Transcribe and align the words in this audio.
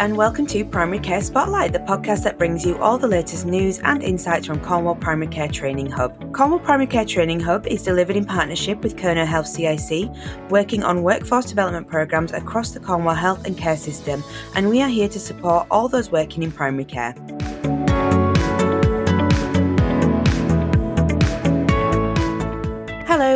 and 0.00 0.16
welcome 0.16 0.46
to 0.46 0.64
Primary 0.64 0.98
Care 0.98 1.20
Spotlight, 1.20 1.74
the 1.74 1.78
podcast 1.80 2.22
that 2.22 2.38
brings 2.38 2.64
you 2.64 2.78
all 2.78 2.96
the 2.96 3.06
latest 3.06 3.44
news 3.44 3.80
and 3.80 4.02
insights 4.02 4.46
from 4.46 4.58
Cornwall 4.58 4.94
Primary 4.94 5.30
Care 5.30 5.46
Training 5.46 5.90
Hub. 5.90 6.32
Cornwall 6.32 6.58
Primary 6.58 6.86
Care 6.86 7.04
Training 7.04 7.38
Hub 7.38 7.66
is 7.66 7.82
delivered 7.82 8.16
in 8.16 8.24
partnership 8.24 8.82
with 8.82 8.96
Kernow 8.96 9.26
Health 9.26 9.46
CIC, 9.46 10.08
working 10.48 10.82
on 10.84 11.02
workforce 11.02 11.44
development 11.44 11.86
programs 11.86 12.32
across 12.32 12.70
the 12.70 12.80
Cornwall 12.80 13.14
health 13.14 13.44
and 13.44 13.58
care 13.58 13.76
system, 13.76 14.24
and 14.54 14.70
we 14.70 14.80
are 14.80 14.88
here 14.88 15.08
to 15.10 15.20
support 15.20 15.66
all 15.70 15.86
those 15.86 16.10
working 16.10 16.42
in 16.44 16.50
primary 16.50 16.86
care. 16.86 17.14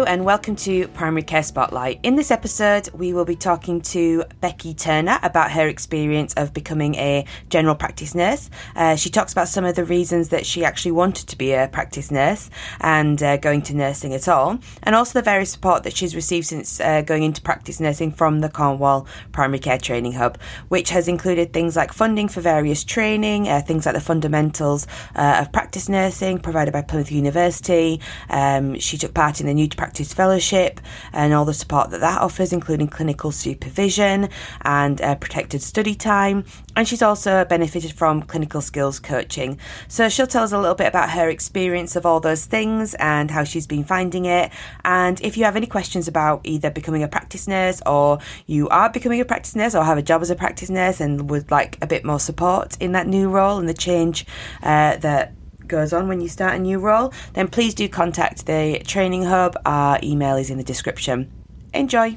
And 0.07 0.25
welcome 0.25 0.57
to 0.57 0.89
Primary 0.89 1.23
Care 1.23 1.43
Spotlight. 1.43 2.01
In 2.03 2.17
this 2.17 2.31
episode, 2.31 2.89
we 2.93 3.13
will 3.13 3.25
be 3.25 3.37
talking 3.37 3.81
to 3.83 4.25
Becky 4.41 4.75
Turner 4.75 5.19
about 5.23 5.53
her 5.53 5.69
experience 5.69 6.35
of 6.35 6.53
becoming 6.53 6.95
a 6.97 7.25
general 7.49 7.75
practice 7.75 8.15
nurse. 8.15 8.51
Uh, 8.75 8.97
she 8.97 9.09
talks 9.09 9.33
about 9.33 9.49
some 9.49 9.65
of 9.65 9.77
the 9.77 9.85
reasons 9.85 10.31
that 10.31 10.45
she 10.45 10.65
actually 10.65 10.91
wanted 10.91 11.29
to 11.29 11.39
be 11.39 11.53
a 11.53 11.69
practice 11.69 12.11
nurse 12.11 12.51
and 12.81 13.23
uh, 13.23 13.37
going 13.37 13.63
to 13.63 13.75
nursing 13.75 14.13
at 14.13 14.27
all, 14.27 14.59
and 14.83 14.95
also 14.95 15.19
the 15.19 15.23
various 15.23 15.53
support 15.53 15.85
that 15.85 15.97
she's 15.97 16.15
received 16.15 16.47
since 16.47 16.81
uh, 16.81 17.03
going 17.03 17.23
into 17.23 17.41
practice 17.41 17.79
nursing 17.79 18.11
from 18.11 18.41
the 18.41 18.49
Cornwall 18.49 19.07
Primary 19.33 19.61
Care 19.61 19.79
Training 19.79 20.13
Hub, 20.15 20.39
which 20.69 20.91
has 20.91 21.09
included 21.09 21.53
things 21.53 21.77
like 21.77 21.93
funding 21.93 22.29
for 22.29 22.41
various 22.41 22.85
training, 22.85 23.49
uh, 23.49 23.61
things 23.61 23.87
like 23.87 23.95
the 23.95 24.01
fundamentals 24.01 24.87
uh, 25.15 25.39
of 25.41 25.53
practice 25.53 25.89
nursing 25.89 26.39
provided 26.39 26.73
by 26.73 26.83
Plymouth 26.83 27.13
University. 27.13 28.01
Um, 28.29 28.79
she 28.79 28.99
took 28.99 29.15
part 29.15 29.41
in 29.41 29.47
the 29.47 29.55
New 29.55 29.69
to 29.69 29.94
Practice 29.95 30.13
Fellowship 30.13 30.81
and 31.13 31.33
all 31.33 31.45
the 31.45 31.55
support 31.55 31.91
that 31.91 32.01
that 32.01 32.21
offers, 32.21 32.53
including 32.53 32.89
clinical 32.89 33.31
supervision 33.31 34.29
and 34.63 35.01
uh, 35.01 35.15
protected 35.15 35.63
study 35.63 35.95
time. 35.95 36.45
And 36.75 36.89
she's 36.89 37.01
also 37.01 37.45
benefited 37.45 37.93
from 37.93 38.23
clinical 38.23 38.61
skills 38.61 38.99
coaching. 38.99 39.57
So 39.87 40.09
she'll 40.09 40.27
tell 40.27 40.43
us 40.43 40.51
a 40.51 40.59
little 40.59 40.75
bit 40.75 40.89
about 40.89 41.11
her 41.11 41.29
experience 41.29 41.95
of 41.95 42.05
all 42.05 42.19
those 42.19 42.45
things 42.45 42.95
and 42.95 43.31
how 43.31 43.45
she's 43.45 43.69
been 43.69 43.85
finding 43.85 44.25
it. 44.25 44.51
And 44.85 45.21
if 45.21 45.37
you 45.37 45.45
have 45.45 45.55
any 45.55 45.69
questions 45.69 46.09
about 46.09 46.41
either 46.43 46.73
becoming 46.73 47.05
a 47.05 47.09
practice 47.09 47.47
nurse 47.47 47.81
or 47.87 48.19
you 48.47 48.69
are 48.71 48.91
becoming 48.91 49.21
a 49.21 49.25
practice 49.25 49.55
nurse 49.55 49.77
or 49.77 49.85
have 49.85 49.97
a 49.97 50.03
job 50.03 50.23
as 50.23 50.31
a 50.31 50.35
practice 50.35 50.71
nurse 50.71 51.01
and 51.01 51.31
would 51.31 51.53
like 51.53 51.79
a 51.81 51.87
bit 51.87 52.05
more 52.05 52.19
support 52.19 52.77
in 52.81 52.91
that 52.93 53.07
new 53.07 53.31
role 53.31 53.59
and 53.59 53.69
the 53.69 53.75
change 53.75 54.27
uh, 54.65 54.97
that 54.97 55.35
goes 55.69 55.93
on 55.93 56.09
when 56.09 56.21
you 56.21 56.29
start 56.29 56.55
a 56.55 56.59
new 56.59 56.79
role, 56.79 57.13
then 57.35 57.49
please 57.49 57.75
do 57.75 57.89
contact 57.89 58.47
the 58.47 58.83
training 58.87 59.25
hub. 59.25 59.57
Our 59.65 59.99
email 60.03 60.37
is 60.37 60.51
in 60.51 60.59
the 60.59 60.65
description. 60.65 61.31
Enjoy. 61.73 62.17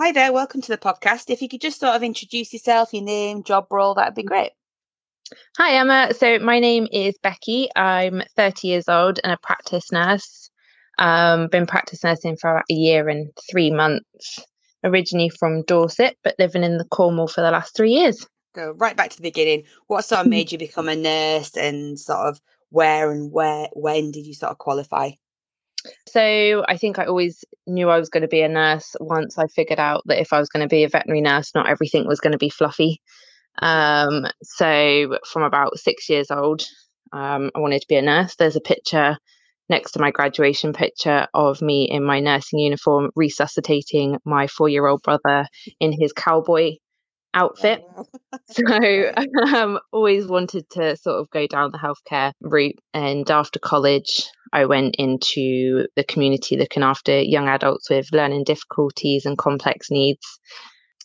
Hi 0.00 0.12
there, 0.12 0.32
welcome 0.32 0.62
to 0.62 0.68
the 0.68 0.78
podcast. 0.78 1.28
If 1.28 1.42
you 1.42 1.48
could 1.48 1.60
just 1.60 1.78
sort 1.78 1.94
of 1.94 2.02
introduce 2.02 2.52
yourself, 2.52 2.92
your 2.92 3.04
name, 3.04 3.44
job 3.44 3.66
role, 3.70 3.94
that'd 3.94 4.14
be 4.14 4.22
great. 4.22 4.52
Hi, 5.58 5.76
Emma. 5.76 6.12
So, 6.14 6.38
my 6.38 6.58
name 6.58 6.88
is 6.90 7.16
Becky. 7.22 7.68
I'm 7.76 8.22
30 8.34 8.66
years 8.66 8.88
old 8.88 9.20
and 9.22 9.32
a 9.32 9.38
practice 9.42 9.92
nurse. 9.92 10.50
Um, 10.98 11.48
been 11.48 11.66
practice 11.66 12.02
nursing 12.02 12.36
for 12.36 12.50
about 12.50 12.64
a 12.70 12.74
year 12.74 13.08
and 13.08 13.30
three 13.50 13.70
months. 13.70 14.44
Originally 14.82 15.28
from 15.28 15.62
Dorset, 15.64 16.16
but 16.24 16.34
living 16.38 16.64
in 16.64 16.78
the 16.78 16.86
Cornwall 16.86 17.28
for 17.28 17.42
the 17.42 17.50
last 17.50 17.76
three 17.76 17.92
years 17.92 18.26
go 18.54 18.72
right 18.72 18.96
back 18.96 19.10
to 19.10 19.16
the 19.16 19.22
beginning. 19.22 19.64
What 19.86 20.04
sort 20.04 20.22
of 20.22 20.26
mm. 20.26 20.30
made 20.30 20.52
you 20.52 20.58
become 20.58 20.88
a 20.88 20.96
nurse 20.96 21.56
and 21.56 21.98
sort 21.98 22.28
of 22.28 22.40
where 22.70 23.10
and 23.10 23.32
where 23.32 23.68
when 23.72 24.10
did 24.10 24.26
you 24.26 24.34
sort 24.34 24.52
of 24.52 24.58
qualify? 24.58 25.10
So 26.08 26.64
I 26.68 26.76
think 26.76 26.98
I 26.98 27.06
always 27.06 27.44
knew 27.66 27.88
I 27.88 27.98
was 27.98 28.10
going 28.10 28.22
to 28.22 28.28
be 28.28 28.42
a 28.42 28.48
nurse 28.48 28.96
once 29.00 29.38
I 29.38 29.46
figured 29.46 29.80
out 29.80 30.02
that 30.06 30.20
if 30.20 30.32
I 30.32 30.38
was 30.38 30.48
going 30.48 30.62
to 30.62 30.68
be 30.68 30.84
a 30.84 30.88
veterinary 30.88 31.22
nurse, 31.22 31.52
not 31.54 31.68
everything 31.68 32.06
was 32.06 32.20
going 32.20 32.32
to 32.32 32.38
be 32.38 32.50
fluffy. 32.50 33.00
Um, 33.62 34.26
so 34.42 35.18
from 35.26 35.42
about 35.42 35.78
six 35.78 36.08
years 36.08 36.30
old, 36.30 36.62
um, 37.12 37.50
I 37.54 37.60
wanted 37.60 37.80
to 37.80 37.88
be 37.88 37.96
a 37.96 38.02
nurse. 38.02 38.36
There's 38.36 38.56
a 38.56 38.60
picture 38.60 39.16
next 39.70 39.92
to 39.92 40.00
my 40.00 40.10
graduation 40.10 40.72
picture 40.72 41.28
of 41.32 41.62
me 41.62 41.84
in 41.84 42.04
my 42.04 42.20
nursing 42.20 42.58
uniform 42.58 43.10
resuscitating 43.14 44.18
my 44.24 44.48
four 44.48 44.68
year 44.68 44.86
old 44.86 45.02
brother 45.02 45.46
in 45.78 45.92
his 45.92 46.12
cowboy 46.12 46.74
outfit. 47.34 47.84
so 48.50 49.12
um, 49.54 49.78
always 49.92 50.26
wanted 50.26 50.68
to 50.70 50.96
sort 50.96 51.20
of 51.20 51.30
go 51.30 51.46
down 51.46 51.70
the 51.72 51.78
healthcare 51.78 52.32
route. 52.40 52.78
And 52.94 53.30
after 53.30 53.58
college, 53.58 54.22
I 54.52 54.66
went 54.66 54.96
into 54.96 55.86
the 55.96 56.04
community 56.04 56.56
looking 56.56 56.82
after 56.82 57.20
young 57.20 57.48
adults 57.48 57.88
with 57.90 58.12
learning 58.12 58.44
difficulties 58.44 59.26
and 59.26 59.38
complex 59.38 59.90
needs. 59.90 60.26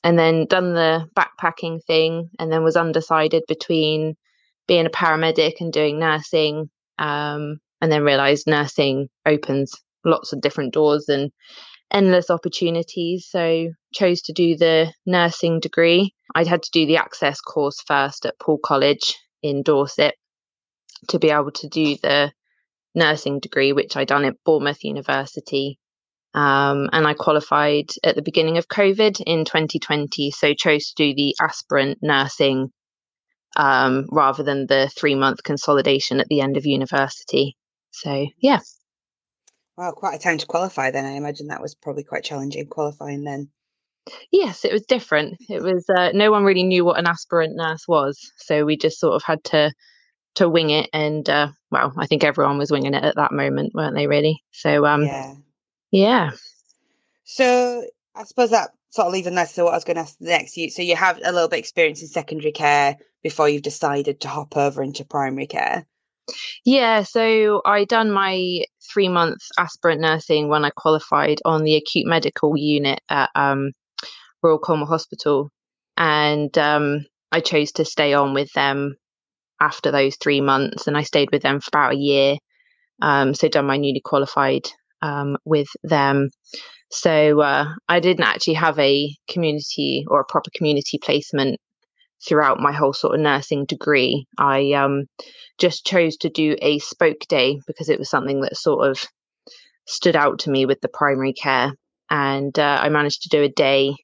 And 0.03 0.19
then 0.19 0.46
done 0.46 0.75
the 0.75 1.08
backpacking 1.18 1.84
thing, 1.85 2.30
and 2.38 2.52
then 2.52 2.64
was 2.64 2.75
undecided 2.75 3.41
between 3.47 4.16
being 4.68 4.85
a 4.85 4.91
paramedic 4.91 5.53
and 5.62 5.74
doing 5.74 5.97
nursing. 5.97 6.69
Um, 7.00 7.59
and 7.81 7.91
then 7.91 8.03
realized 8.03 8.47
nursing 8.47 9.09
opens 9.28 9.74
lots 10.06 10.34
of 10.34 10.41
different 10.41 10.74
doors 10.74 11.08
and 11.08 11.31
endless 11.91 12.30
opportunities. 12.31 13.28
So 13.30 13.69
chose 13.94 14.22
to 14.24 14.34
do 14.34 14.58
the 14.58 14.91
nursing 15.06 15.59
degree. 15.59 16.15
I'd 16.34 16.47
had 16.47 16.63
to 16.63 16.72
do 16.72 16.86
the 16.86 16.97
access 16.97 17.40
course 17.41 17.81
first 17.81 18.25
at 18.25 18.40
Poole 18.40 18.59
College 18.63 19.18
in 19.44 19.63
Dorset 19.63 20.16
to 21.09 21.19
be 21.19 21.30
able 21.30 21.52
to 21.52 21.68
do 21.68 21.97
the 22.02 22.31
nursing 22.96 23.40
degree, 23.40 23.74
which 23.74 23.96
I'd 23.96 24.08
done 24.08 24.25
at 24.25 24.44
Bournemouth 24.46 24.84
University. 24.84 25.80
Um, 26.34 26.90
and 26.91 27.08
I 27.08 27.14
qualified 27.14 27.91
at 28.03 28.16
the 28.16 28.22
beginning 28.22 28.58
of 28.58 28.68
COVID 28.68 29.22
in 29.25 29.46
2020. 29.46 30.31
So 30.31 30.53
chose 30.53 30.91
to 30.91 30.96
do 30.96 31.16
the 31.16 31.35
aspirant 31.40 32.00
nursing 32.02 32.72
um, 33.56 34.08
rather 34.12 34.44
than 34.44 34.68
the 34.68 34.91
three 34.96 35.16
month 35.16 35.44
consolidation 35.44 36.19
at 36.19 36.28
the 36.28 36.41
end 36.41 36.58
of 36.58 36.66
university. 36.66 37.56
So 37.91 38.28
yeah. 38.38 38.59
Well, 39.78 39.94
quite 39.94 40.16
a 40.16 40.19
time 40.19 40.38
to 40.38 40.46
qualify 40.46 40.91
then. 40.91 41.06
I 41.06 41.12
imagine 41.12 41.47
that 41.47 41.62
was 41.62 41.75
probably 41.75 42.03
quite 42.03 42.24
challenging 42.24 42.68
qualifying 42.68 43.24
then. 43.24 43.50
Yes, 44.32 44.66
it 44.66 44.72
was 44.72 44.86
different. 44.86 45.38
It 45.50 45.62
was 45.62 45.86
uh, 45.90 46.12
no 46.14 46.32
one 46.32 46.44
really 46.44 46.64
knew 46.64 46.86
what 46.86 47.00
an 47.00 47.08
aspirant 47.08 47.56
nurse 47.56 47.88
was, 47.88 48.20
so 48.38 48.66
we 48.66 48.78
just 48.78 49.00
sort 49.00 49.16
of 49.16 49.24
had 49.24 49.44
to 49.46 49.72
to 50.36 50.50
wing 50.50 50.70
it. 50.70 50.90
And 50.94 51.28
uh, 51.30 51.50
well, 51.72 51.94
I 51.98 52.06
think 52.06 52.24
everyone 52.24 52.58
was 52.58 52.72
winging 52.72 52.94
it 52.94 53.04
at 53.04 53.16
that 53.16 53.32
moment, 53.32 53.74
weren't 53.74 53.96
they? 53.96 54.08
Really? 54.08 54.44
So 54.52 54.86
um, 54.86 55.04
yeah, 55.04 55.34
yeah. 55.92 56.32
So 57.24 57.86
I 58.16 58.24
suppose 58.24 58.52
that 58.52 58.72
sort 58.92 59.08
of 59.08 59.14
leads 59.14 59.28
on 59.28 59.34
nicely 59.34 59.62
to 59.62 59.66
what 59.66 59.74
I 59.74 59.78
was 59.78 59.84
going 59.84 59.96
to 59.96 60.04
ask 60.04 60.16
next. 60.20 60.56
You 60.56 60.70
so 60.70 60.82
you 60.82 60.96
have 60.96 61.20
a 61.24 61.32
little 61.32 61.50
bit 61.50 61.60
experience 61.60 62.02
in 62.02 62.08
secondary 62.08 62.52
care 62.52 62.98
before 63.24 63.50
you've 63.50 63.64
decided 63.64 64.22
to 64.22 64.28
hop 64.28 64.56
over 64.56 64.84
into 64.84 65.04
primary 65.04 65.48
care. 65.48 65.86
Yeah, 66.64 67.04
so 67.04 67.62
I 67.66 67.86
done 67.86 68.12
my 68.12 68.66
three 68.92 69.10
month 69.10 69.42
aspirant 69.58 70.02
nursing 70.02 70.48
when 70.48 70.66
I 70.66 70.72
qualified 70.72 71.40
on 71.46 71.64
the 71.64 71.76
acute 71.76 72.08
medical 72.08 72.58
unit 72.58 73.00
at 73.10 73.30
um, 73.36 73.72
Royal 74.46 74.60
Cornwall 74.60 74.88
Hospital, 74.88 75.50
and 75.98 76.56
um, 76.58 77.06
I 77.32 77.40
chose 77.40 77.72
to 77.74 77.86
stay 77.86 78.14
on 78.14 78.36
with 78.36 78.52
them 78.54 78.96
after 79.60 79.90
those 79.90 80.18
three 80.18 80.40
months, 80.40 80.86
and 80.86 80.96
I 80.96 81.02
stayed 81.02 81.30
with 81.32 81.42
them 81.42 81.60
for 81.60 81.70
about 81.70 81.94
a 81.94 81.98
year. 81.98 82.36
Um, 83.02 83.34
so 83.34 83.48
done 83.48 83.66
my 83.66 83.78
newly 83.78 84.02
qualified 84.06 84.70
um, 85.02 85.38
with 85.46 85.68
them. 85.84 86.30
So 86.92 87.42
uh, 87.42 87.66
I 87.90 88.00
didn't 88.00 88.26
actually 88.26 88.54
have 88.54 88.78
a 88.78 89.10
community 89.28 90.06
or 90.08 90.20
a 90.20 90.26
proper 90.26 90.52
community 90.56 91.00
placement 91.02 91.60
throughout 92.26 92.60
my 92.60 92.72
whole 92.72 92.94
sort 92.94 93.16
of 93.16 93.22
nursing 93.22 93.66
degree. 93.66 94.28
I 94.38 94.74
um, 94.74 95.06
just 95.58 95.86
chose 95.86 96.18
to 96.18 96.30
do 96.30 96.56
a 96.62 96.80
spoke 96.80 97.22
day 97.28 97.59
because 97.66 97.90
it 97.90 98.00
was 98.00 98.09
something 98.09 98.41
that 98.41 98.56
sort 98.56 98.88
of 98.88 99.03
stood 99.88 100.16
out 100.16 100.40
to 100.40 100.52
me 100.52 100.66
with 100.66 100.82
the 100.82 100.88
primary 100.88 101.34
care. 101.34 101.74
And 102.09 102.58
uh, 102.59 102.80
I 102.82 102.90
managed 102.90 103.24
to 103.24 103.30
do 103.30 103.44
a 103.44 103.50
day 103.50 103.96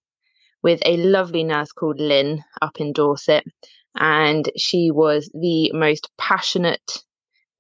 with 0.64 0.82
a 0.86 0.98
lovely 0.98 1.44
nurse 1.44 1.72
called 1.72 2.00
Lynn 2.00 2.44
up 2.62 2.80
in 2.80 2.94
Dorset. 2.94 3.44
And 3.96 4.50
she 4.58 4.92
was 4.92 5.30
the 5.34 5.72
most 5.74 6.10
passionate, 6.18 7.04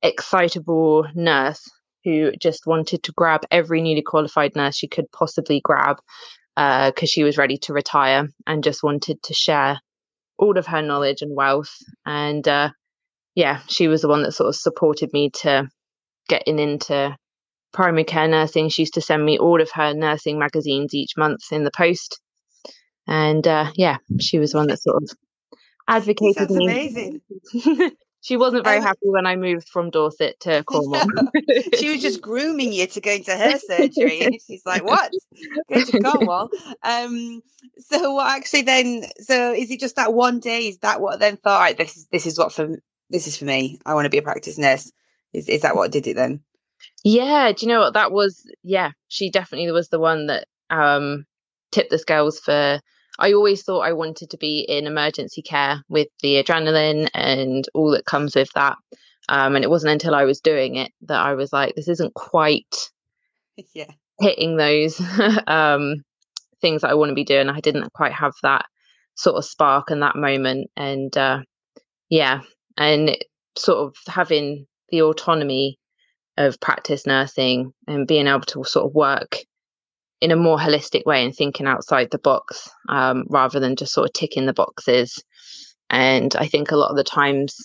excitable 0.01 1.05
nurse 1.13 1.69
who 2.03 2.31
just 2.39 2.65
wanted 2.65 3.03
to 3.03 3.11
grab 3.13 3.41
every 3.51 3.81
newly 3.81 4.01
qualified 4.01 4.55
nurse 4.55 4.75
she 4.75 4.87
could 4.87 5.11
possibly 5.11 5.61
grab 5.63 5.97
because 6.55 6.93
uh, 7.03 7.05
she 7.05 7.23
was 7.23 7.37
ready 7.37 7.57
to 7.57 7.73
retire 7.73 8.27
and 8.47 8.63
just 8.63 8.83
wanted 8.83 9.21
to 9.23 9.33
share 9.33 9.79
all 10.37 10.57
of 10.57 10.65
her 10.67 10.81
knowledge 10.81 11.21
and 11.21 11.35
wealth. 11.35 11.75
And 12.05 12.47
uh, 12.47 12.69
yeah, 13.35 13.61
she 13.67 13.87
was 13.87 14.01
the 14.01 14.07
one 14.07 14.23
that 14.23 14.33
sort 14.33 14.49
of 14.49 14.55
supported 14.55 15.13
me 15.13 15.29
to 15.41 15.69
getting 16.27 16.59
into 16.59 17.15
primary 17.73 18.03
care 18.03 18.27
nursing. 18.27 18.69
She 18.69 18.83
used 18.83 18.95
to 18.95 19.01
send 19.01 19.25
me 19.25 19.37
all 19.37 19.61
of 19.61 19.71
her 19.71 19.93
nursing 19.93 20.39
magazines 20.39 20.93
each 20.93 21.15
month 21.15 21.51
in 21.51 21.63
the 21.63 21.71
post. 21.75 22.19
And 23.07 23.45
uh, 23.47 23.71
yeah, 23.75 23.97
she 24.19 24.39
was 24.39 24.53
one 24.53 24.67
that 24.67 24.81
sort 24.81 25.03
of 25.03 25.09
advocated 25.87 26.35
That's 26.35 26.51
me. 26.51 26.65
amazing. 26.65 27.21
she 28.21 28.37
wasn't 28.37 28.63
very 28.63 28.77
um, 28.77 28.83
happy 28.83 28.99
when 29.09 29.25
I 29.25 29.35
moved 29.35 29.67
from 29.67 29.89
Dorset 29.89 30.39
to 30.41 30.63
Cornwall. 30.67 31.07
she 31.75 31.89
was 31.89 32.01
just 32.01 32.21
grooming 32.21 32.71
you 32.71 32.87
to 32.87 33.01
go 33.01 33.11
into 33.11 33.35
her 33.35 33.57
surgery, 33.57 34.21
and 34.21 34.39
she's 34.47 34.65
like, 34.65 34.83
"What? 34.83 35.11
Go 35.69 35.83
to 35.83 35.99
Cornwall?" 35.99 36.49
Um, 36.83 37.41
so 37.79 38.13
what 38.13 38.35
actually 38.37 38.61
then? 38.63 39.03
So 39.19 39.53
is 39.53 39.71
it 39.71 39.79
just 39.79 39.95
that 39.95 40.13
one 40.13 40.39
day? 40.39 40.67
Is 40.67 40.77
that 40.79 41.01
what 41.01 41.19
then 41.19 41.37
thought? 41.37 41.59
Right, 41.59 41.77
this 41.77 41.97
is 41.97 42.07
this 42.11 42.25
is 42.25 42.37
what 42.37 42.53
for 42.53 42.69
this 43.09 43.27
is 43.27 43.37
for 43.37 43.45
me. 43.45 43.79
I 43.85 43.95
want 43.95 44.05
to 44.05 44.09
be 44.09 44.19
a 44.19 44.23
practice 44.23 44.57
nurse. 44.57 44.91
Is 45.33 45.49
is 45.49 45.61
that 45.61 45.75
what 45.75 45.91
did 45.91 46.07
it 46.07 46.15
then? 46.15 46.41
Yeah, 47.03 47.51
do 47.51 47.65
you 47.65 47.71
know 47.71 47.79
what 47.79 47.93
that 47.93 48.11
was? 48.11 48.43
Yeah, 48.63 48.91
she 49.07 49.31
definitely 49.31 49.71
was 49.71 49.89
the 49.89 49.99
one 49.99 50.27
that 50.27 50.47
um 50.69 51.25
tipped 51.71 51.89
the 51.89 51.97
scales 51.97 52.39
for 52.39 52.79
I 53.19 53.33
always 53.33 53.63
thought 53.63 53.81
I 53.81 53.93
wanted 53.93 54.29
to 54.31 54.37
be 54.37 54.61
in 54.61 54.87
emergency 54.87 55.41
care 55.41 55.83
with 55.89 56.07
the 56.21 56.41
adrenaline 56.41 57.09
and 57.13 57.67
all 57.73 57.91
that 57.91 58.05
comes 58.05 58.35
with 58.35 58.49
that. 58.55 58.77
Um, 59.29 59.55
and 59.55 59.63
it 59.63 59.69
wasn't 59.69 59.93
until 59.93 60.15
I 60.15 60.23
was 60.23 60.41
doing 60.41 60.75
it 60.75 60.91
that 61.03 61.19
I 61.19 61.33
was 61.33 61.53
like, 61.53 61.75
this 61.75 61.87
isn't 61.87 62.13
quite 62.15 62.89
yeah. 63.75 63.91
hitting 64.19 64.57
those 64.57 64.99
um, 65.47 66.03
things 66.61 66.81
that 66.81 66.89
I 66.89 66.95
want 66.95 67.09
to 67.09 67.15
be 67.15 67.23
doing. 67.23 67.49
I 67.49 67.59
didn't 67.59 67.93
quite 67.93 68.13
have 68.13 68.33
that 68.43 68.65
sort 69.15 69.35
of 69.35 69.45
spark 69.45 69.91
and 69.91 70.01
that 70.01 70.15
moment. 70.15 70.71
And 70.75 71.15
uh, 71.15 71.41
yeah, 72.09 72.41
and 72.77 73.17
sort 73.55 73.87
of 73.87 73.95
having 74.07 74.65
the 74.89 75.03
autonomy 75.03 75.77
of 76.37 76.59
practice 76.59 77.05
nursing 77.05 77.73
and 77.87 78.07
being 78.07 78.27
able 78.27 78.41
to 78.41 78.63
sort 78.63 78.85
of 78.85 78.95
work 78.95 79.37
in 80.21 80.31
a 80.31 80.35
more 80.35 80.57
holistic 80.57 81.05
way 81.05 81.25
and 81.25 81.35
thinking 81.35 81.65
outside 81.65 82.09
the 82.11 82.19
box 82.19 82.69
um, 82.89 83.25
rather 83.29 83.59
than 83.59 83.75
just 83.75 83.93
sort 83.93 84.07
of 84.07 84.13
ticking 84.13 84.45
the 84.45 84.53
boxes. 84.53 85.21
And 85.89 86.35
I 86.35 86.47
think 86.47 86.71
a 86.71 86.77
lot 86.77 86.91
of 86.91 86.95
the 86.95 87.03
times 87.03 87.55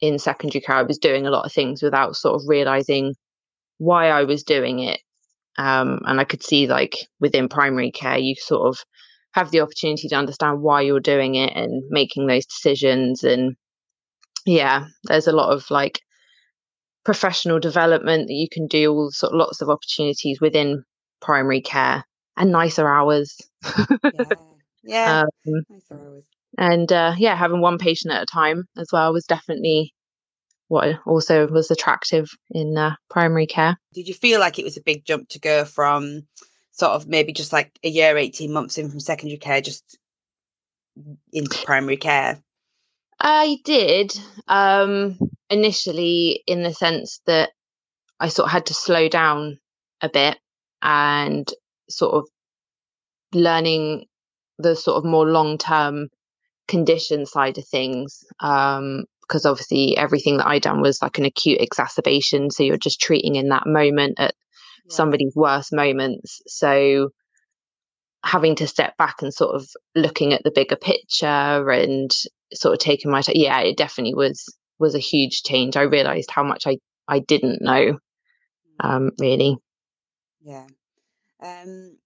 in 0.00 0.18
secondary 0.18 0.60
care, 0.60 0.76
I 0.76 0.82
was 0.82 0.98
doing 0.98 1.26
a 1.26 1.30
lot 1.30 1.46
of 1.46 1.52
things 1.52 1.82
without 1.82 2.16
sort 2.16 2.36
of 2.36 2.42
realizing 2.46 3.14
why 3.78 4.08
I 4.08 4.24
was 4.24 4.42
doing 4.42 4.80
it. 4.80 5.00
Um, 5.58 6.00
and 6.04 6.20
I 6.20 6.24
could 6.24 6.42
see, 6.42 6.66
like, 6.66 6.96
within 7.20 7.48
primary 7.48 7.90
care, 7.90 8.18
you 8.18 8.34
sort 8.36 8.68
of 8.68 8.78
have 9.32 9.50
the 9.50 9.60
opportunity 9.60 10.08
to 10.08 10.14
understand 10.14 10.60
why 10.60 10.82
you're 10.82 11.00
doing 11.00 11.34
it 11.34 11.52
and 11.54 11.82
making 11.88 12.26
those 12.26 12.46
decisions. 12.46 13.24
And 13.24 13.56
yeah, 14.44 14.86
there's 15.04 15.26
a 15.26 15.32
lot 15.32 15.52
of 15.52 15.70
like 15.70 16.00
professional 17.04 17.58
development 17.58 18.28
that 18.28 18.34
you 18.34 18.48
can 18.50 18.66
do, 18.66 18.92
all 18.92 19.10
sort 19.10 19.32
of 19.32 19.38
lots 19.38 19.60
of 19.62 19.68
opportunities 19.68 20.40
within 20.40 20.84
primary 21.22 21.62
care 21.62 22.04
and 22.36 22.52
nicer 22.52 22.86
hours. 22.86 23.40
yeah, 23.78 24.24
yeah. 24.84 25.24
Um, 25.46 25.62
nicer 25.70 25.94
hours. 25.94 26.24
And 26.58 26.92
uh, 26.92 27.14
yeah, 27.16 27.34
having 27.34 27.60
one 27.60 27.78
patient 27.78 28.12
at 28.12 28.22
a 28.22 28.26
time 28.26 28.64
as 28.76 28.88
well 28.92 29.12
was 29.12 29.24
definitely 29.24 29.94
what 30.68 30.98
also 31.06 31.46
was 31.48 31.70
attractive 31.70 32.30
in 32.50 32.76
uh, 32.76 32.94
primary 33.08 33.46
care. 33.46 33.78
Did 33.94 34.08
you 34.08 34.14
feel 34.14 34.40
like 34.40 34.58
it 34.58 34.64
was 34.64 34.76
a 34.76 34.82
big 34.82 35.04
jump 35.04 35.28
to 35.30 35.40
go 35.40 35.64
from 35.64 36.26
sort 36.72 36.92
of 36.92 37.06
maybe 37.06 37.32
just 37.32 37.52
like 37.52 37.70
a 37.84 37.88
year, 37.88 38.16
18 38.16 38.52
months 38.52 38.78
in 38.78 38.90
from 38.90 39.00
secondary 39.00 39.38
care, 39.38 39.60
just 39.60 39.98
into 41.32 41.64
primary 41.64 41.96
care? 41.96 42.42
I 43.18 43.58
did 43.64 44.18
um, 44.48 45.18
initially, 45.48 46.42
in 46.46 46.62
the 46.62 46.72
sense 46.72 47.20
that 47.26 47.50
I 48.18 48.28
sort 48.28 48.46
of 48.46 48.52
had 48.52 48.66
to 48.66 48.74
slow 48.74 49.08
down 49.08 49.58
a 50.00 50.08
bit 50.08 50.38
and 50.82 51.48
sort 51.88 52.14
of 52.14 52.28
learning 53.34 54.04
the 54.58 54.76
sort 54.76 54.98
of 54.98 55.04
more 55.04 55.26
long 55.26 55.58
term 55.58 56.08
condition 56.68 57.26
side 57.26 57.58
of 57.58 57.66
things. 57.66 58.24
Um, 58.40 59.04
because 59.22 59.46
obviously 59.46 59.96
everything 59.96 60.36
that 60.36 60.46
I 60.46 60.58
done 60.58 60.82
was 60.82 61.00
like 61.00 61.16
an 61.16 61.24
acute 61.24 61.60
exacerbation. 61.60 62.50
So 62.50 62.64
you're 62.64 62.76
just 62.76 63.00
treating 63.00 63.36
in 63.36 63.48
that 63.48 63.66
moment 63.66 64.16
at 64.18 64.34
yeah. 64.84 64.94
somebody's 64.94 65.34
worst 65.34 65.72
moments. 65.72 66.42
So 66.46 67.10
having 68.24 68.56
to 68.56 68.68
step 68.68 68.96
back 68.98 69.22
and 69.22 69.32
sort 69.32 69.54
of 69.54 69.68
looking 69.94 70.32
at 70.32 70.42
the 70.44 70.52
bigger 70.54 70.76
picture 70.76 71.70
and 71.70 72.10
sort 72.52 72.74
of 72.74 72.78
taking 72.78 73.10
my 73.10 73.22
time. 73.22 73.36
Yeah, 73.36 73.60
it 73.60 73.76
definitely 73.76 74.14
was 74.14 74.44
was 74.78 74.94
a 74.94 75.00
huge 75.00 75.42
change. 75.44 75.76
I 75.76 75.82
realized 75.82 76.30
how 76.30 76.42
much 76.42 76.66
I 76.66 76.76
I 77.08 77.20
didn't 77.20 77.62
know, 77.62 77.92
mm. 77.92 77.98
um, 78.80 79.10
really. 79.18 79.56
Yeah. 80.44 80.66
Um, 81.42 81.98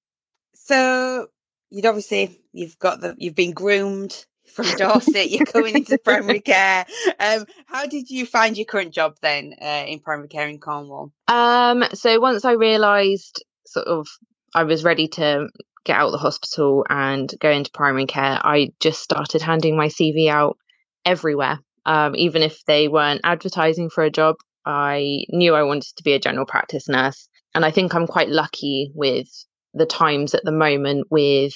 so 0.55 1.29
you'd 1.71 1.87
obviously 1.87 2.41
you've 2.53 2.79
got 2.79 3.01
the 3.01 3.15
you've 3.19 3.35
been 3.35 3.53
groomed 3.53 4.27
from 4.47 4.67
Dorset. 4.77 5.31
you're 5.31 5.47
coming 5.47 5.77
into 5.77 5.99
primary 5.99 6.41
care. 6.41 6.87
Um, 7.21 7.47
how 7.67 7.87
did 7.87 8.11
you 8.11 8.27
find 8.27 8.57
your 8.57 8.67
current 8.67 8.93
job 8.93 9.17
then 9.21 9.55
uh, 9.61 9.85
in 9.87 10.01
primary 10.01 10.29
care 10.29 10.49
in 10.49 10.59
Cornwall? 10.59 11.13
Um, 11.29 11.85
so 11.95 12.21
once 12.21 12.45
I 12.45 12.53
realised 12.53 13.45
sort 13.67 13.87
of 13.87 14.07
I 14.55 14.65
was 14.65 14.85
ready 14.85 15.09
to 15.09 15.49
get 15.85 15.97
out 15.97 16.07
of 16.07 16.13
the 16.13 16.19
hospital 16.19 16.85
and 16.89 17.33
go 17.41 17.51
into 17.51 17.71
primary 17.71 18.07
care, 18.07 18.41
I 18.43 18.73
just 18.81 19.01
started 19.03 19.43
handing 19.43 19.77
my 19.77 19.89
CV 19.89 20.29
out 20.29 20.57
everywhere. 21.05 21.61
Um, 21.85 22.17
even 22.17 22.43
if 22.43 22.65
they 22.65 22.89
weren't 22.89 23.21
advertising 23.23 23.91
for 23.91 24.03
a 24.03 24.11
job, 24.11 24.37
I 24.65 25.25
knew 25.29 25.55
I 25.55 25.63
wanted 25.63 25.95
to 25.97 26.03
be 26.03 26.15
a 26.15 26.19
general 26.19 26.47
practice 26.47 26.89
nurse. 26.89 27.29
And 27.57 27.65
I 27.65 27.71
think 27.71 27.95
I'm 27.95 28.07
quite 28.07 28.29
lucky 28.29 28.93
with 28.95 29.29
the 29.73 29.87
times 29.87 30.35
at 30.35 30.45
the 30.45 30.53
moment 30.53 31.07
with 31.11 31.55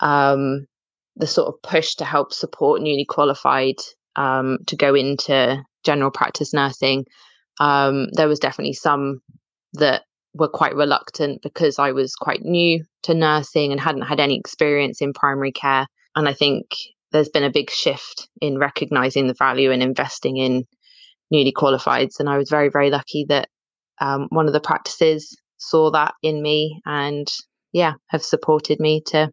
um, 0.00 0.66
the 1.14 1.28
sort 1.28 1.46
of 1.46 1.62
push 1.62 1.94
to 1.94 2.04
help 2.04 2.32
support 2.32 2.82
newly 2.82 3.04
qualified 3.08 3.76
um, 4.16 4.58
to 4.66 4.74
go 4.74 4.96
into 4.96 5.62
general 5.84 6.10
practice 6.10 6.52
nursing. 6.52 7.06
Um, 7.60 8.08
there 8.14 8.26
was 8.26 8.40
definitely 8.40 8.72
some 8.72 9.20
that 9.74 10.02
were 10.34 10.48
quite 10.48 10.74
reluctant 10.74 11.42
because 11.42 11.78
I 11.78 11.92
was 11.92 12.16
quite 12.16 12.42
new 12.42 12.82
to 13.04 13.14
nursing 13.14 13.70
and 13.70 13.80
hadn't 13.80 14.02
had 14.02 14.18
any 14.18 14.36
experience 14.36 15.00
in 15.00 15.12
primary 15.12 15.52
care. 15.52 15.86
And 16.16 16.28
I 16.28 16.32
think 16.32 16.74
there's 17.12 17.28
been 17.28 17.44
a 17.44 17.52
big 17.52 17.70
shift 17.70 18.28
in 18.40 18.58
recognizing 18.58 19.28
the 19.28 19.34
value 19.34 19.70
and 19.70 19.80
investing 19.80 20.38
in 20.38 20.64
newly 21.30 21.52
qualifieds. 21.52 22.18
And 22.18 22.28
I 22.28 22.36
was 22.36 22.50
very, 22.50 22.68
very 22.68 22.90
lucky 22.90 23.26
that 23.28 23.48
um, 24.00 24.26
one 24.30 24.46
of 24.46 24.52
the 24.52 24.60
practices 24.60 25.36
saw 25.58 25.90
that 25.90 26.14
in 26.22 26.42
me 26.42 26.80
and 26.84 27.28
yeah 27.72 27.94
have 28.08 28.22
supported 28.22 28.80
me 28.80 29.02
to 29.06 29.30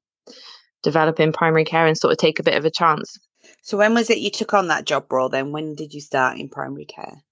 develop 0.83 1.19
in 1.19 1.31
primary 1.31 1.65
care 1.65 1.85
and 1.85 1.97
sort 1.97 2.11
of 2.11 2.17
take 2.17 2.39
a 2.39 2.43
bit 2.43 2.55
of 2.55 2.65
a 2.65 2.71
chance. 2.71 3.17
So 3.63 3.77
when 3.77 3.93
was 3.93 4.09
it 4.09 4.17
you 4.17 4.31
took 4.31 4.53
on 4.53 4.67
that 4.67 4.85
job 4.85 5.11
role 5.11 5.29
then? 5.29 5.51
When 5.51 5.75
did 5.75 5.93
you 5.93 6.01
start 6.01 6.39
in 6.39 6.49
primary 6.49 6.85
care? 6.85 7.23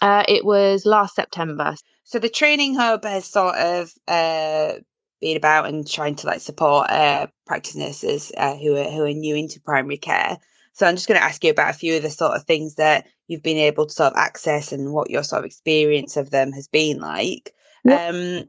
Uh, 0.00 0.24
it 0.28 0.44
was 0.44 0.86
last 0.86 1.14
september. 1.14 1.74
So 2.04 2.18
the 2.18 2.28
training 2.28 2.74
hub 2.74 3.04
has 3.04 3.24
sort 3.24 3.56
of 3.56 3.92
uh, 4.08 4.74
been 5.20 5.36
about 5.36 5.66
and 5.66 5.88
trying 5.88 6.16
to 6.16 6.26
like 6.26 6.40
support 6.40 6.90
uh, 6.90 7.28
practice 7.46 7.76
nurses 7.76 8.32
uh, 8.36 8.56
who 8.56 8.76
are 8.76 8.90
who 8.90 9.04
are 9.04 9.12
new 9.12 9.36
into 9.36 9.60
primary 9.60 9.96
care. 9.96 10.38
So 10.74 10.86
I'm 10.86 10.96
just 10.96 11.06
going 11.06 11.20
to 11.20 11.24
ask 11.24 11.42
you 11.44 11.50
about 11.50 11.70
a 11.70 11.78
few 11.78 11.96
of 11.96 12.02
the 12.02 12.10
sort 12.10 12.36
of 12.36 12.44
things 12.44 12.76
that 12.76 13.06
you've 13.32 13.42
been 13.42 13.56
able 13.56 13.86
to 13.86 13.92
sort 13.92 14.12
of 14.12 14.18
access 14.18 14.70
and 14.70 14.92
what 14.92 15.10
your 15.10 15.24
sort 15.24 15.40
of 15.40 15.46
experience 15.46 16.16
of 16.16 16.30
them 16.30 16.52
has 16.52 16.68
been 16.68 17.00
like. 17.00 17.52
Um, 17.90 18.44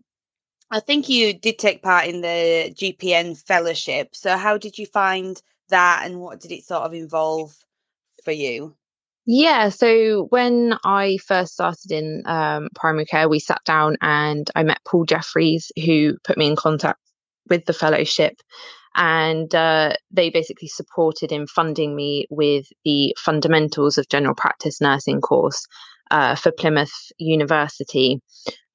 I 0.69 0.79
think 0.79 1.09
you 1.09 1.33
did 1.33 1.57
take 1.57 1.81
part 1.81 2.05
in 2.05 2.21
the 2.21 2.73
GPN 2.75 3.41
fellowship. 3.47 4.09
So 4.13 4.37
how 4.37 4.57
did 4.57 4.77
you 4.77 4.85
find 4.85 5.41
that 5.69 6.03
and 6.05 6.19
what 6.19 6.39
did 6.39 6.51
it 6.51 6.65
sort 6.65 6.83
of 6.83 6.93
involve 6.93 7.55
for 8.23 8.31
you? 8.31 8.75
Yeah, 9.25 9.69
so 9.69 10.25
when 10.29 10.77
I 10.83 11.17
first 11.25 11.53
started 11.53 11.91
in 11.91 12.23
um, 12.25 12.67
primary 12.75 13.05
care, 13.05 13.29
we 13.29 13.39
sat 13.39 13.61
down 13.65 13.95
and 14.01 14.49
I 14.55 14.63
met 14.63 14.81
Paul 14.85 15.05
Jeffries, 15.05 15.71
who 15.83 16.17
put 16.25 16.37
me 16.37 16.47
in 16.47 16.57
contact 16.57 16.99
with 17.49 17.65
the 17.65 17.73
fellowship 17.73 18.35
and 18.95 19.53
uh, 19.55 19.93
they 20.11 20.29
basically 20.29 20.67
supported 20.67 21.31
in 21.31 21.47
funding 21.47 21.95
me 21.95 22.27
with 22.29 22.65
the 22.85 23.15
fundamentals 23.17 23.97
of 23.97 24.09
general 24.09 24.35
practice 24.35 24.79
nursing 24.81 25.21
course 25.21 25.65
uh, 26.11 26.35
for 26.35 26.51
Plymouth 26.51 26.93
University 27.17 28.21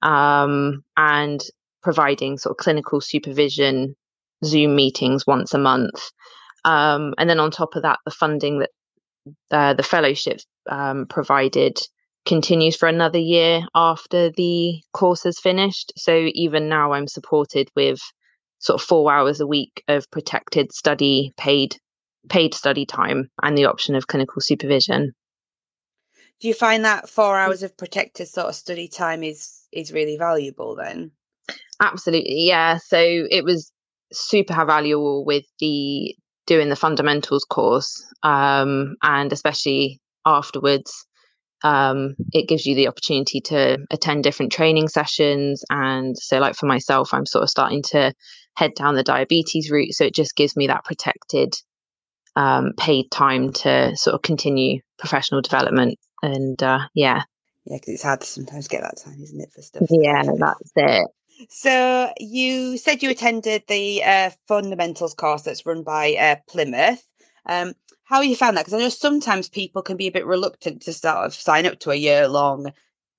um, 0.02 0.82
and 0.96 1.40
providing 1.82 2.38
sort 2.38 2.52
of 2.52 2.62
clinical 2.62 3.00
supervision 3.00 3.94
Zoom 4.44 4.74
meetings 4.76 5.26
once 5.26 5.54
a 5.54 5.58
month. 5.58 6.10
Um, 6.64 7.14
and 7.18 7.30
then 7.30 7.40
on 7.40 7.50
top 7.50 7.76
of 7.76 7.82
that, 7.82 7.98
the 8.04 8.10
funding 8.10 8.60
that 8.60 8.70
uh, 9.50 9.74
the 9.74 9.82
fellowship 9.82 10.40
um, 10.68 11.06
provided 11.08 11.78
continues 12.26 12.76
for 12.76 12.88
another 12.88 13.18
year 13.18 13.62
after 13.74 14.30
the 14.30 14.80
course 14.92 15.22
has 15.24 15.38
finished. 15.38 15.92
So 15.96 16.28
even 16.34 16.68
now, 16.68 16.92
I'm 16.92 17.08
supported 17.08 17.68
with 17.74 18.00
sort 18.58 18.80
of 18.80 18.86
four 18.86 19.12
hours 19.12 19.40
a 19.40 19.46
week 19.46 19.82
of 19.88 20.10
protected 20.10 20.72
study 20.72 21.32
paid 21.36 21.76
paid 22.28 22.54
study 22.54 22.84
time 22.84 23.30
and 23.42 23.56
the 23.56 23.64
option 23.64 23.94
of 23.94 24.06
clinical 24.06 24.40
supervision. 24.40 25.12
Do 26.40 26.48
you 26.48 26.54
find 26.54 26.84
that 26.84 27.08
four 27.08 27.34
mm. 27.34 27.46
hours 27.46 27.62
of 27.62 27.76
protected 27.76 28.28
sort 28.28 28.48
of 28.48 28.54
study 28.54 28.88
time 28.88 29.22
is 29.22 29.66
is 29.72 29.92
really 29.92 30.16
valuable 30.16 30.76
then? 30.76 31.10
Absolutely 31.80 32.46
yeah. 32.46 32.78
So 32.78 32.98
it 32.98 33.44
was 33.44 33.72
super 34.12 34.54
valuable 34.64 35.24
with 35.24 35.44
the 35.60 36.14
doing 36.46 36.70
the 36.70 36.76
fundamentals 36.76 37.44
course 37.44 38.04
um, 38.22 38.96
and 39.02 39.32
especially 39.32 40.00
afterwards 40.24 41.06
um, 41.62 42.14
it 42.32 42.48
gives 42.48 42.66
you 42.66 42.74
the 42.74 42.88
opportunity 42.88 43.40
to 43.42 43.78
attend 43.90 44.24
different 44.24 44.52
training 44.52 44.88
sessions. 44.88 45.64
And 45.70 46.16
so, 46.16 46.38
like 46.38 46.54
for 46.54 46.66
myself, 46.66 47.12
I'm 47.12 47.26
sort 47.26 47.42
of 47.42 47.50
starting 47.50 47.82
to 47.90 48.12
head 48.54 48.74
down 48.74 48.94
the 48.94 49.02
diabetes 49.02 49.70
route. 49.70 49.94
So 49.94 50.04
it 50.04 50.14
just 50.14 50.36
gives 50.36 50.56
me 50.56 50.66
that 50.66 50.84
protected, 50.84 51.54
um, 52.36 52.72
paid 52.76 53.10
time 53.10 53.52
to 53.52 53.96
sort 53.96 54.14
of 54.14 54.22
continue 54.22 54.80
professional 54.98 55.40
development. 55.40 55.98
And 56.22 56.60
uh, 56.62 56.80
yeah. 56.94 57.22
Yeah, 57.64 57.76
because 57.76 57.94
it's 57.94 58.02
hard 58.02 58.20
to 58.20 58.26
sometimes 58.26 58.68
get 58.68 58.82
that 58.82 58.96
time, 58.96 59.22
isn't 59.22 59.40
it, 59.40 59.52
for 59.52 59.62
stuff? 59.62 59.82
Yeah, 59.90 60.22
that's 60.24 60.72
it. 60.76 61.08
So 61.50 62.12
you 62.18 62.78
said 62.78 63.02
you 63.02 63.10
attended 63.10 63.62
the 63.68 64.02
uh, 64.02 64.30
fundamentals 64.48 65.14
course 65.14 65.42
that's 65.42 65.64
run 65.64 65.84
by 65.84 66.14
uh, 66.14 66.36
Plymouth. 66.48 67.06
Um, 67.46 67.74
how 68.08 68.22
you 68.22 68.34
found 68.34 68.56
that? 68.56 68.64
Because 68.64 68.74
I 68.74 68.78
know 68.78 68.88
sometimes 68.88 69.50
people 69.50 69.82
can 69.82 69.98
be 69.98 70.06
a 70.06 70.12
bit 70.12 70.26
reluctant 70.26 70.82
to 70.82 70.92
sort 70.94 71.16
of 71.16 71.34
sign 71.34 71.66
up 71.66 71.78
to 71.80 71.90
a 71.90 71.94
year 71.94 72.26
long 72.26 72.72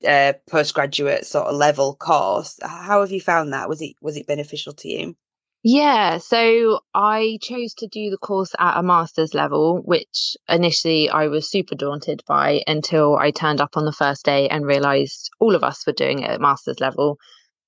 uh, 0.08 0.34
postgraduate 0.50 1.28
sort 1.28 1.46
of 1.46 1.56
level 1.56 1.96
course. 1.96 2.58
How 2.64 3.02
have 3.02 3.12
you 3.12 3.22
found 3.22 3.54
that? 3.54 3.70
Was 3.70 3.82
it 3.82 3.96
was 4.02 4.18
it 4.18 4.26
beneficial 4.26 4.74
to 4.74 4.90
you? 4.90 5.16
Yeah, 5.62 6.18
so 6.18 6.80
I 6.96 7.38
chose 7.42 7.74
to 7.76 7.88
do 7.88 8.10
the 8.10 8.18
course 8.18 8.56
at 8.58 8.80
a 8.80 8.84
master's 8.84 9.34
level, 9.34 9.82
which 9.84 10.38
initially 10.48 11.10
I 11.10 11.28
was 11.28 11.52
super 11.52 11.76
daunted 11.76 12.24
by 12.28 12.64
until 12.66 13.18
I 13.18 13.32
turned 13.32 13.62
up 13.62 13.76
on 13.76 13.86
the 13.86 13.92
first 13.92 14.26
day 14.26 14.48
and 14.48 14.66
realized 14.66 15.30
all 15.40 15.54
of 15.54 15.64
us 15.64 15.86
were 15.86 15.94
doing 15.94 16.20
it 16.20 16.30
at 16.30 16.42
master's 16.42 16.80
level. 16.80 17.18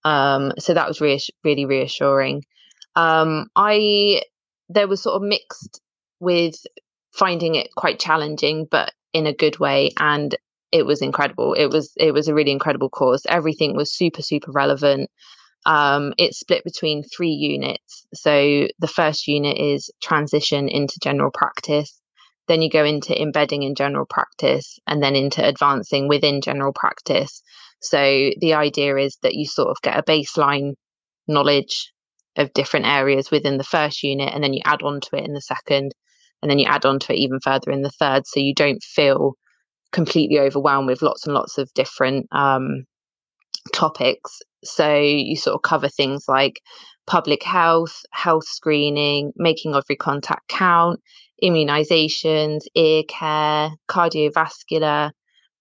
Um, 0.06 0.54
so 0.58 0.74
that 0.74 0.88
was 0.88 1.02
really 1.02 1.66
reassuring. 1.66 2.46
Um, 2.96 3.48
I 3.56 4.24
there 4.70 4.88
was 4.88 5.04
sort 5.04 5.22
of 5.22 5.28
mixed 5.28 5.82
with 6.20 6.56
finding 7.14 7.56
it 7.56 7.70
quite 7.76 8.00
challenging, 8.00 8.68
but 8.70 8.94
in 9.14 9.28
a 9.28 9.34
good 9.34 9.60
way. 9.60 9.92
And 10.00 10.36
it 10.72 10.86
was 10.86 11.02
incredible. 11.02 11.54
It 11.54 11.68
was 11.68 11.92
it 11.98 12.14
was 12.14 12.28
a 12.28 12.34
really 12.34 12.52
incredible 12.52 12.90
course. 12.90 13.24
Everything 13.28 13.76
was 13.76 13.94
super 13.94 14.22
super 14.22 14.52
relevant. 14.52 15.10
Um, 15.66 16.14
it's 16.18 16.40
split 16.40 16.64
between 16.64 17.04
three 17.04 17.30
units. 17.30 18.08
So 18.14 18.68
the 18.80 18.88
first 18.88 19.28
unit 19.28 19.58
is 19.58 19.92
transition 20.02 20.68
into 20.70 20.98
general 21.04 21.30
practice. 21.32 22.00
Then 22.48 22.62
you 22.62 22.70
go 22.70 22.84
into 22.84 23.20
embedding 23.22 23.64
in 23.64 23.76
general 23.76 24.06
practice, 24.06 24.80
and 24.88 25.04
then 25.04 25.16
into 25.16 25.46
advancing 25.46 26.08
within 26.08 26.42
general 26.42 26.74
practice. 26.74 27.44
So 27.82 28.32
the 28.40 28.54
idea 28.56 28.98
is 28.98 29.18
that 29.22 29.36
you 29.36 29.46
sort 29.46 29.70
of 29.70 29.82
get 29.82 29.98
a 29.98 30.04
baseline 30.04 30.74
knowledge 31.28 31.92
of 32.38 32.54
different 32.54 32.88
areas 32.88 33.30
within 33.30 33.58
the 33.58 33.64
first 33.64 34.04
unit, 34.04 34.34
and 34.34 34.44
then 34.44 34.54
you 34.54 34.62
add 34.66 34.82
on 34.82 35.02
to 35.02 35.18
it 35.18 35.26
in 35.26 35.34
the 35.34 35.42
second, 35.42 35.94
and 36.42 36.50
then 36.50 36.60
you 36.60 36.66
add 36.68 36.86
on 36.86 37.00
to 37.00 37.14
it 37.14 37.18
even 37.18 37.40
further 37.40 37.72
in 37.72 37.82
the 37.82 37.90
third 37.90 38.26
so 38.26 38.40
you 38.40 38.54
don't 38.54 38.84
feel 38.84 39.36
completely 39.92 40.40
overwhelmed 40.40 40.88
with 40.88 41.02
lots 41.02 41.26
and 41.26 41.34
lots 41.34 41.58
of 41.58 41.74
different 41.74 42.28
um, 42.32 42.86
topics. 43.74 44.40
So 44.64 44.96
you 45.00 45.36
sort 45.36 45.56
of 45.56 45.62
cover 45.62 45.90
things 45.90 46.26
like 46.28 46.62
public 47.08 47.44
health 47.44 47.96
health 48.12 48.46
screening 48.46 49.34
making 49.36 49.74
every 49.74 49.96
contact 49.96 50.48
count 50.48 51.00
immunizations 51.44 52.60
ear 52.76 53.02
care 53.08 53.72
cardiovascular 53.90 55.10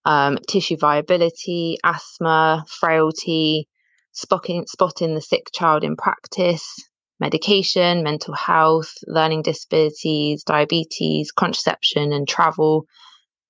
um, 0.05 0.37
tissue 0.49 0.77
viability 0.77 1.79
asthma 1.83 2.63
frailty 2.69 3.67
spotting, 4.13 4.67
spotting 4.67 5.15
the 5.15 5.21
sick 5.23 5.47
child 5.53 5.83
in 5.83 5.97
practice 5.97 6.90
medication, 7.21 8.03
mental 8.03 8.35
health, 8.35 8.93
learning 9.07 9.43
disabilities, 9.43 10.43
diabetes, 10.43 11.31
contraception, 11.31 12.13
and 12.13 12.27
travel. 12.27 12.87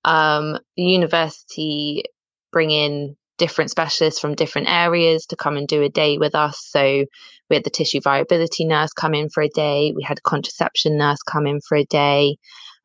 Um, 0.03 0.59
the 0.75 0.83
university 0.83 2.03
bring 2.51 2.71
in 2.71 3.15
different 3.37 3.71
specialists 3.71 4.19
from 4.19 4.35
different 4.35 4.69
areas 4.69 5.25
to 5.25 5.35
come 5.35 5.57
and 5.57 5.67
do 5.67 5.81
a 5.81 5.89
day 5.89 6.17
with 6.17 6.35
us. 6.35 6.63
So 6.69 7.05
we 7.49 7.55
had 7.55 7.63
the 7.63 7.71
tissue 7.71 7.99
viability 7.99 8.65
nurse 8.65 8.93
come 8.93 9.15
in 9.15 9.29
for 9.29 9.41
a 9.41 9.49
day, 9.49 9.93
we 9.95 10.03
had 10.03 10.19
a 10.19 10.29
contraception 10.29 10.97
nurse 10.97 11.21
come 11.23 11.47
in 11.47 11.59
for 11.67 11.75
a 11.75 11.85
day. 11.85 12.37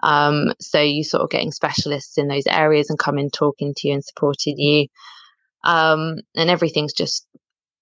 Um, 0.02 0.52
so 0.60 0.80
you 0.80 1.04
sort 1.04 1.22
of 1.22 1.30
getting 1.30 1.52
specialists 1.52 2.18
in 2.18 2.28
those 2.28 2.46
areas 2.46 2.90
and 2.90 2.98
come 2.98 3.18
in 3.18 3.30
talking 3.30 3.74
to 3.76 3.88
you 3.88 3.94
and 3.94 4.04
supporting 4.04 4.58
you. 4.58 4.86
Um, 5.64 6.16
and 6.34 6.48
everything's 6.48 6.92
just 6.92 7.26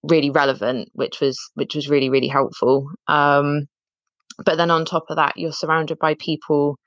really 0.08 0.30
relevant, 0.30 0.88
which 0.92 1.20
was 1.20 1.38
which 1.54 1.74
was 1.74 1.88
really 1.88 2.10
really 2.10 2.28
helpful. 2.28 2.90
Um, 3.08 3.66
but 4.44 4.56
then 4.56 4.70
on 4.70 4.84
top 4.84 5.04
of 5.10 5.16
that, 5.16 5.36
you're 5.36 5.52
surrounded 5.52 5.98
by 5.98 6.14
people 6.14 6.78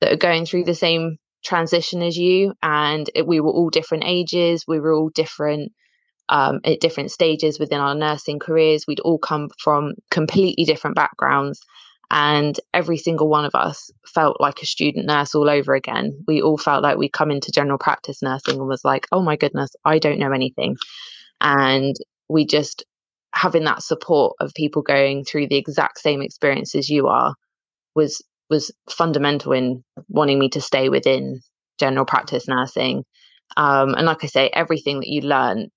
that 0.00 0.12
are 0.12 0.16
going 0.16 0.46
through 0.46 0.64
the 0.64 0.74
same 0.74 1.16
transition 1.44 2.02
as 2.02 2.16
you, 2.16 2.54
and 2.62 3.08
it, 3.14 3.26
we 3.26 3.40
were 3.40 3.52
all 3.52 3.70
different 3.70 4.04
ages. 4.06 4.64
We 4.66 4.80
were 4.80 4.92
all 4.92 5.10
different 5.14 5.72
um, 6.28 6.60
at 6.64 6.80
different 6.80 7.10
stages 7.10 7.58
within 7.58 7.80
our 7.80 7.94
nursing 7.94 8.38
careers. 8.38 8.84
We'd 8.86 9.00
all 9.00 9.18
come 9.18 9.48
from 9.62 9.94
completely 10.10 10.64
different 10.64 10.96
backgrounds. 10.96 11.60
And 12.10 12.58
every 12.72 12.96
single 12.96 13.28
one 13.28 13.44
of 13.44 13.54
us 13.54 13.90
felt 14.06 14.40
like 14.40 14.62
a 14.62 14.66
student 14.66 15.06
nurse 15.06 15.34
all 15.34 15.50
over 15.50 15.74
again. 15.74 16.24
We 16.26 16.40
all 16.40 16.56
felt 16.56 16.82
like 16.82 16.96
we'd 16.96 17.12
come 17.12 17.30
into 17.30 17.52
general 17.52 17.78
practice 17.78 18.22
nursing 18.22 18.58
and 18.58 18.66
was 18.66 18.84
like, 18.84 19.06
oh 19.12 19.20
my 19.20 19.36
goodness, 19.36 19.70
I 19.84 19.98
don't 19.98 20.18
know 20.18 20.32
anything. 20.32 20.76
And 21.40 21.94
we 22.28 22.46
just 22.46 22.84
having 23.34 23.64
that 23.64 23.82
support 23.82 24.34
of 24.40 24.52
people 24.54 24.82
going 24.82 25.24
through 25.24 25.48
the 25.48 25.56
exact 25.56 25.98
same 25.98 26.22
experience 26.22 26.74
as 26.74 26.88
you 26.88 27.06
are 27.08 27.34
was 27.94 28.22
was 28.50 28.72
fundamental 28.88 29.52
in 29.52 29.84
wanting 30.08 30.38
me 30.38 30.48
to 30.48 30.60
stay 30.60 30.88
within 30.88 31.40
general 31.78 32.06
practice 32.06 32.48
nursing. 32.48 33.04
Um, 33.56 33.94
and 33.94 34.06
like 34.06 34.24
I 34.24 34.26
say, 34.26 34.50
everything 34.52 35.00
that 35.00 35.08
you 35.08 35.22
learn 35.22 35.68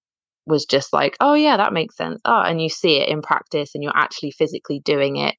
was 0.45 0.65
just 0.65 0.93
like, 0.93 1.15
oh 1.19 1.33
yeah, 1.33 1.57
that 1.57 1.73
makes 1.73 1.95
sense. 1.97 2.19
Oh, 2.25 2.41
and 2.41 2.61
you 2.61 2.69
see 2.69 2.97
it 2.97 3.09
in 3.09 3.21
practice, 3.21 3.71
and 3.73 3.83
you're 3.83 3.95
actually 3.95 4.31
physically 4.31 4.81
doing 4.83 5.17
it. 5.17 5.35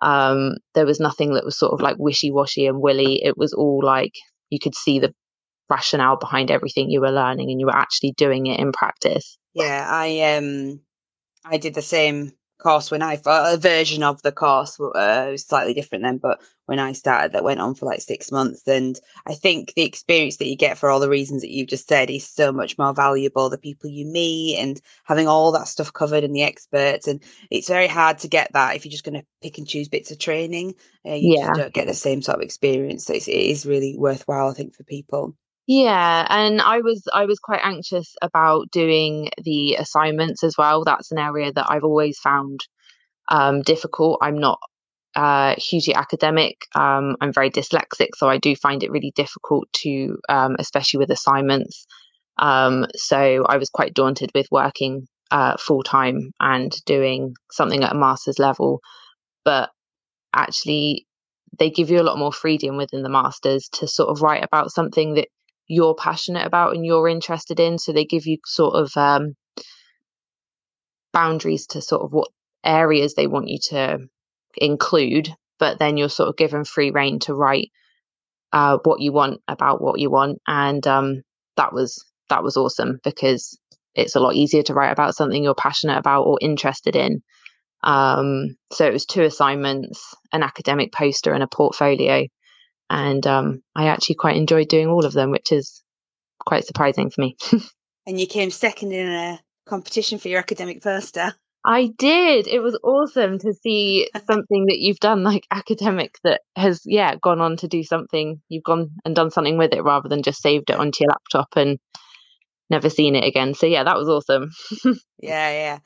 Um, 0.00 0.54
there 0.74 0.86
was 0.86 1.00
nothing 1.00 1.34
that 1.34 1.44
was 1.44 1.58
sort 1.58 1.72
of 1.72 1.80
like 1.80 1.96
wishy 1.98 2.32
washy 2.32 2.66
and 2.66 2.80
willy. 2.80 3.24
It 3.24 3.36
was 3.36 3.52
all 3.52 3.80
like 3.82 4.14
you 4.50 4.58
could 4.60 4.74
see 4.74 4.98
the 4.98 5.14
rationale 5.70 6.16
behind 6.16 6.50
everything 6.50 6.90
you 6.90 7.00
were 7.00 7.12
learning, 7.12 7.50
and 7.50 7.60
you 7.60 7.66
were 7.66 7.76
actually 7.76 8.12
doing 8.16 8.46
it 8.46 8.58
in 8.60 8.72
practice. 8.72 9.38
Yeah, 9.54 9.86
I 9.88 10.36
um 10.36 10.80
I 11.44 11.58
did 11.58 11.74
the 11.74 11.82
same 11.82 12.32
course 12.62 12.90
when 12.90 13.02
I 13.02 13.20
a 13.26 13.56
version 13.56 14.02
of 14.02 14.22
the 14.22 14.32
course 14.32 14.78
uh, 14.80 15.28
was 15.30 15.44
slightly 15.44 15.74
different 15.74 16.04
then, 16.04 16.18
but 16.18 16.40
when 16.66 16.78
I 16.78 16.92
started, 16.92 17.32
that 17.32 17.44
went 17.44 17.60
on 17.60 17.74
for 17.74 17.86
like 17.86 18.00
six 18.00 18.30
months, 18.30 18.66
and 18.66 18.98
I 19.26 19.34
think 19.34 19.74
the 19.74 19.82
experience 19.82 20.36
that 20.36 20.46
you 20.46 20.56
get 20.56 20.78
for 20.78 20.88
all 20.88 21.00
the 21.00 21.08
reasons 21.08 21.42
that 21.42 21.50
you've 21.50 21.68
just 21.68 21.88
said 21.88 22.08
is 22.08 22.26
so 22.26 22.52
much 22.52 22.78
more 22.78 22.94
valuable. 22.94 23.50
The 23.50 23.58
people 23.58 23.90
you 23.90 24.06
meet 24.06 24.56
and 24.58 24.80
having 25.04 25.26
all 25.26 25.52
that 25.52 25.68
stuff 25.68 25.92
covered 25.92 26.24
and 26.24 26.34
the 26.34 26.44
experts, 26.44 27.08
and 27.08 27.22
it's 27.50 27.68
very 27.68 27.88
hard 27.88 28.18
to 28.18 28.28
get 28.28 28.52
that 28.52 28.76
if 28.76 28.84
you're 28.84 28.92
just 28.92 29.04
going 29.04 29.20
to 29.20 29.26
pick 29.42 29.58
and 29.58 29.66
choose 29.66 29.88
bits 29.88 30.10
of 30.10 30.18
training. 30.18 30.74
Uh, 31.04 31.14
you 31.14 31.34
yeah. 31.34 31.48
just 31.48 31.60
don't 31.60 31.74
get 31.74 31.88
the 31.88 31.94
same 31.94 32.22
sort 32.22 32.36
of 32.36 32.42
experience. 32.42 33.06
So 33.06 33.14
it's, 33.14 33.28
it 33.28 33.32
is 33.32 33.66
really 33.66 33.96
worthwhile, 33.98 34.48
I 34.48 34.54
think, 34.54 34.74
for 34.74 34.84
people. 34.84 35.36
Yeah, 35.66 36.26
and 36.28 36.60
I 36.60 36.78
was 36.80 37.02
I 37.12 37.24
was 37.26 37.38
quite 37.38 37.60
anxious 37.62 38.14
about 38.20 38.70
doing 38.72 39.28
the 39.42 39.76
assignments 39.76 40.42
as 40.42 40.56
well. 40.58 40.82
That's 40.84 41.12
an 41.12 41.18
area 41.18 41.52
that 41.52 41.66
I've 41.70 41.84
always 41.84 42.18
found 42.18 42.60
um, 43.28 43.62
difficult. 43.62 44.18
I'm 44.22 44.38
not 44.38 44.58
uh, 45.16 45.54
hugely 45.58 45.94
academic. 45.94 46.56
Um, 46.74 47.16
I'm 47.20 47.32
very 47.32 47.50
dyslexic, 47.50 48.10
so 48.16 48.28
I 48.28 48.38
do 48.38 48.56
find 48.56 48.82
it 48.82 48.90
really 48.92 49.12
difficult 49.16 49.68
to, 49.84 50.18
um, 50.28 50.56
especially 50.58 50.98
with 50.98 51.10
assignments. 51.10 51.86
Um, 52.38 52.86
so 52.96 53.44
I 53.48 53.58
was 53.58 53.70
quite 53.70 53.94
daunted 53.94 54.30
with 54.34 54.48
working 54.50 55.06
uh, 55.30 55.56
full 55.58 55.82
time 55.82 56.32
and 56.40 56.74
doing 56.86 57.34
something 57.52 57.84
at 57.84 57.92
a 57.92 57.98
master's 57.98 58.38
level. 58.38 58.80
But 59.44 59.70
actually, 60.34 61.06
they 61.58 61.70
give 61.70 61.90
you 61.90 62.00
a 62.00 62.04
lot 62.04 62.18
more 62.18 62.32
freedom 62.32 62.76
within 62.76 63.02
the 63.02 63.08
masters 63.10 63.68
to 63.74 63.88
sort 63.88 64.10
of 64.10 64.22
write 64.22 64.44
about 64.44 64.72
something 64.72 65.14
that 65.14 65.28
you're 65.66 65.94
passionate 65.94 66.46
about 66.46 66.74
and 66.74 66.84
you're 66.84 67.08
interested 67.08 67.60
in. 67.60 67.78
So 67.78 67.92
they 67.92 68.04
give 68.04 68.26
you 68.26 68.38
sort 68.44 68.74
of 68.74 68.96
um, 68.96 69.34
boundaries 71.12 71.66
to 71.68 71.80
sort 71.80 72.02
of 72.02 72.12
what 72.12 72.28
areas 72.64 73.14
they 73.14 73.26
want 73.26 73.48
you 73.48 73.58
to 73.70 73.98
include, 74.56 75.28
but 75.58 75.78
then 75.78 75.96
you're 75.96 76.08
sort 76.08 76.28
of 76.28 76.36
given 76.36 76.64
free 76.64 76.90
reign 76.90 77.18
to 77.20 77.34
write 77.34 77.70
uh, 78.52 78.78
what 78.84 79.00
you 79.00 79.12
want 79.12 79.40
about 79.48 79.80
what 79.80 79.98
you 79.98 80.10
want. 80.10 80.40
And 80.46 80.86
um, 80.86 81.22
that 81.56 81.72
was 81.72 82.04
that 82.28 82.42
was 82.42 82.56
awesome 82.56 82.98
because 83.04 83.58
it's 83.94 84.16
a 84.16 84.20
lot 84.20 84.34
easier 84.34 84.62
to 84.62 84.74
write 84.74 84.92
about 84.92 85.14
something 85.14 85.42
you're 85.42 85.54
passionate 85.54 85.98
about 85.98 86.22
or 86.22 86.38
interested 86.40 86.96
in. 86.96 87.22
Um, 87.84 88.56
so 88.72 88.86
it 88.86 88.92
was 88.92 89.04
two 89.04 89.22
assignments, 89.22 90.14
an 90.32 90.42
academic 90.42 90.92
poster, 90.92 91.32
and 91.32 91.42
a 91.42 91.48
portfolio 91.48 92.26
and 92.92 93.26
um, 93.26 93.62
I 93.74 93.86
actually 93.86 94.16
quite 94.16 94.36
enjoyed 94.36 94.68
doing 94.68 94.88
all 94.88 95.06
of 95.06 95.14
them, 95.14 95.30
which 95.30 95.50
is 95.50 95.82
quite 96.38 96.66
surprising 96.66 97.08
for 97.08 97.22
me. 97.22 97.36
and 98.06 98.20
you 98.20 98.26
came 98.26 98.50
second 98.50 98.92
in 98.92 99.08
a 99.08 99.40
competition 99.66 100.18
for 100.18 100.28
your 100.28 100.38
academic 100.38 100.82
poster. 100.82 101.34
I 101.64 101.90
did. 101.96 102.46
It 102.48 102.60
was 102.62 102.78
awesome 102.84 103.38
to 103.38 103.54
see 103.54 104.10
something 104.26 104.66
that 104.66 104.78
you've 104.78 105.00
done 105.00 105.22
like 105.22 105.46
academic 105.50 106.18
that 106.22 106.42
has, 106.54 106.82
yeah, 106.84 107.16
gone 107.16 107.40
on 107.40 107.56
to 107.58 107.68
do 107.68 107.82
something. 107.82 108.42
You've 108.50 108.64
gone 108.64 108.90
and 109.06 109.16
done 109.16 109.30
something 109.30 109.56
with 109.56 109.72
it 109.72 109.82
rather 109.82 110.10
than 110.10 110.22
just 110.22 110.42
saved 110.42 110.68
it 110.68 110.76
onto 110.76 111.04
your 111.04 111.12
laptop 111.12 111.48
and 111.56 111.78
never 112.68 112.90
seen 112.90 113.16
it 113.16 113.24
again. 113.24 113.54
So, 113.54 113.64
yeah, 113.64 113.84
that 113.84 113.96
was 113.96 114.10
awesome. 114.10 114.50
yeah, 115.18 115.50
yeah. 115.50 115.78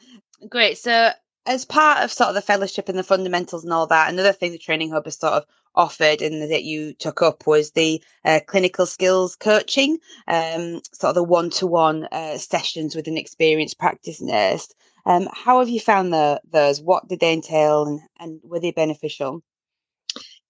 Great. 0.48 0.78
So, 0.78 1.10
as 1.46 1.64
part 1.64 2.02
of 2.02 2.12
sort 2.12 2.28
of 2.28 2.34
the 2.34 2.42
fellowship 2.42 2.88
and 2.88 2.98
the 2.98 3.02
fundamentals 3.02 3.64
and 3.64 3.72
all 3.72 3.86
that, 3.86 4.12
another 4.12 4.32
thing 4.32 4.52
the 4.52 4.58
training 4.58 4.90
hub 4.90 5.04
has 5.04 5.18
sort 5.18 5.34
of 5.34 5.44
offered 5.74 6.22
and 6.22 6.50
that 6.50 6.64
you 6.64 6.94
took 6.94 7.22
up 7.22 7.46
was 7.46 7.72
the 7.72 8.02
uh, 8.24 8.40
clinical 8.46 8.86
skills 8.86 9.36
coaching, 9.36 9.98
um, 10.26 10.80
sort 10.92 11.10
of 11.10 11.14
the 11.14 11.22
one-to-one 11.22 12.08
uh, 12.10 12.38
sessions 12.38 12.96
with 12.96 13.06
an 13.06 13.18
experienced 13.18 13.78
practice 13.78 14.20
nurse. 14.20 14.68
Um, 15.04 15.28
how 15.32 15.60
have 15.60 15.68
you 15.68 15.78
found 15.78 16.12
the, 16.12 16.40
those? 16.50 16.80
What 16.80 17.06
did 17.08 17.20
they 17.20 17.32
entail 17.32 17.86
and, 17.86 18.00
and 18.18 18.40
were 18.42 18.60
they 18.60 18.72
beneficial? 18.72 19.42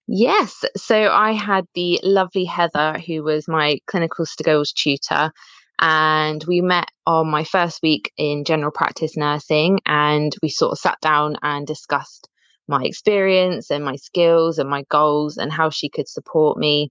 Yes. 0.07 0.63
So 0.77 1.09
I 1.09 1.33
had 1.33 1.65
the 1.75 1.99
lovely 2.01 2.45
Heather, 2.45 2.97
who 2.97 3.23
was 3.23 3.47
my 3.47 3.79
clinical 3.87 4.25
skills 4.25 4.71
tutor, 4.71 5.31
and 5.79 6.43
we 6.47 6.61
met 6.61 6.87
on 7.05 7.29
my 7.29 7.43
first 7.43 7.81
week 7.83 8.11
in 8.17 8.43
general 8.43 8.71
practice 8.71 9.15
nursing 9.15 9.79
and 9.85 10.33
we 10.41 10.49
sort 10.49 10.71
of 10.71 10.79
sat 10.79 10.99
down 11.01 11.37
and 11.43 11.67
discussed 11.67 12.27
my 12.67 12.83
experience 12.83 13.69
and 13.69 13.85
my 13.85 13.95
skills 13.95 14.57
and 14.57 14.69
my 14.69 14.83
goals 14.89 15.37
and 15.37 15.51
how 15.51 15.69
she 15.69 15.89
could 15.89 16.07
support 16.07 16.57
me. 16.57 16.89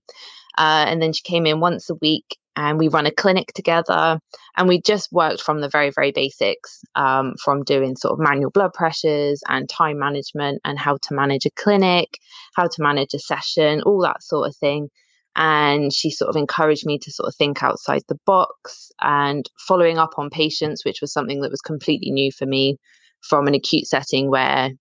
Uh, 0.57 0.85
and 0.87 1.01
then 1.01 1.13
she 1.13 1.21
came 1.23 1.45
in 1.45 1.59
once 1.59 1.89
a 1.89 1.95
week 1.95 2.37
and 2.57 2.79
we 2.79 2.87
run 2.87 3.05
a 3.05 3.11
clinic 3.11 3.53
together 3.53 4.19
and 4.57 4.67
we 4.67 4.81
just 4.81 5.11
worked 5.11 5.41
from 5.41 5.61
the 5.61 5.69
very 5.69 5.91
very 5.91 6.11
basics 6.11 6.81
um, 6.95 7.35
from 7.43 7.63
doing 7.63 7.95
sort 7.95 8.13
of 8.13 8.19
manual 8.19 8.49
blood 8.49 8.73
pressures 8.73 9.41
and 9.47 9.69
time 9.69 9.99
management 9.99 10.59
and 10.65 10.79
how 10.79 10.97
to 10.97 11.13
manage 11.13 11.45
a 11.45 11.51
clinic 11.51 12.17
how 12.55 12.67
to 12.67 12.81
manage 12.81 13.13
a 13.13 13.19
session 13.19 13.81
all 13.83 14.01
that 14.01 14.21
sort 14.21 14.47
of 14.47 14.55
thing 14.57 14.89
and 15.37 15.93
she 15.93 16.09
sort 16.09 16.29
of 16.29 16.35
encouraged 16.35 16.85
me 16.85 16.97
to 16.97 17.11
sort 17.11 17.27
of 17.27 17.35
think 17.35 17.63
outside 17.63 18.01
the 18.07 18.17
box 18.25 18.91
and 19.01 19.49
following 19.67 19.97
up 19.97 20.11
on 20.17 20.29
patients 20.29 20.83
which 20.83 20.99
was 20.99 21.13
something 21.13 21.41
that 21.41 21.51
was 21.51 21.61
completely 21.61 22.11
new 22.11 22.31
for 22.31 22.45
me 22.45 22.77
from 23.21 23.47
an 23.47 23.53
acute 23.53 23.87
setting 23.87 24.29
where 24.29 24.71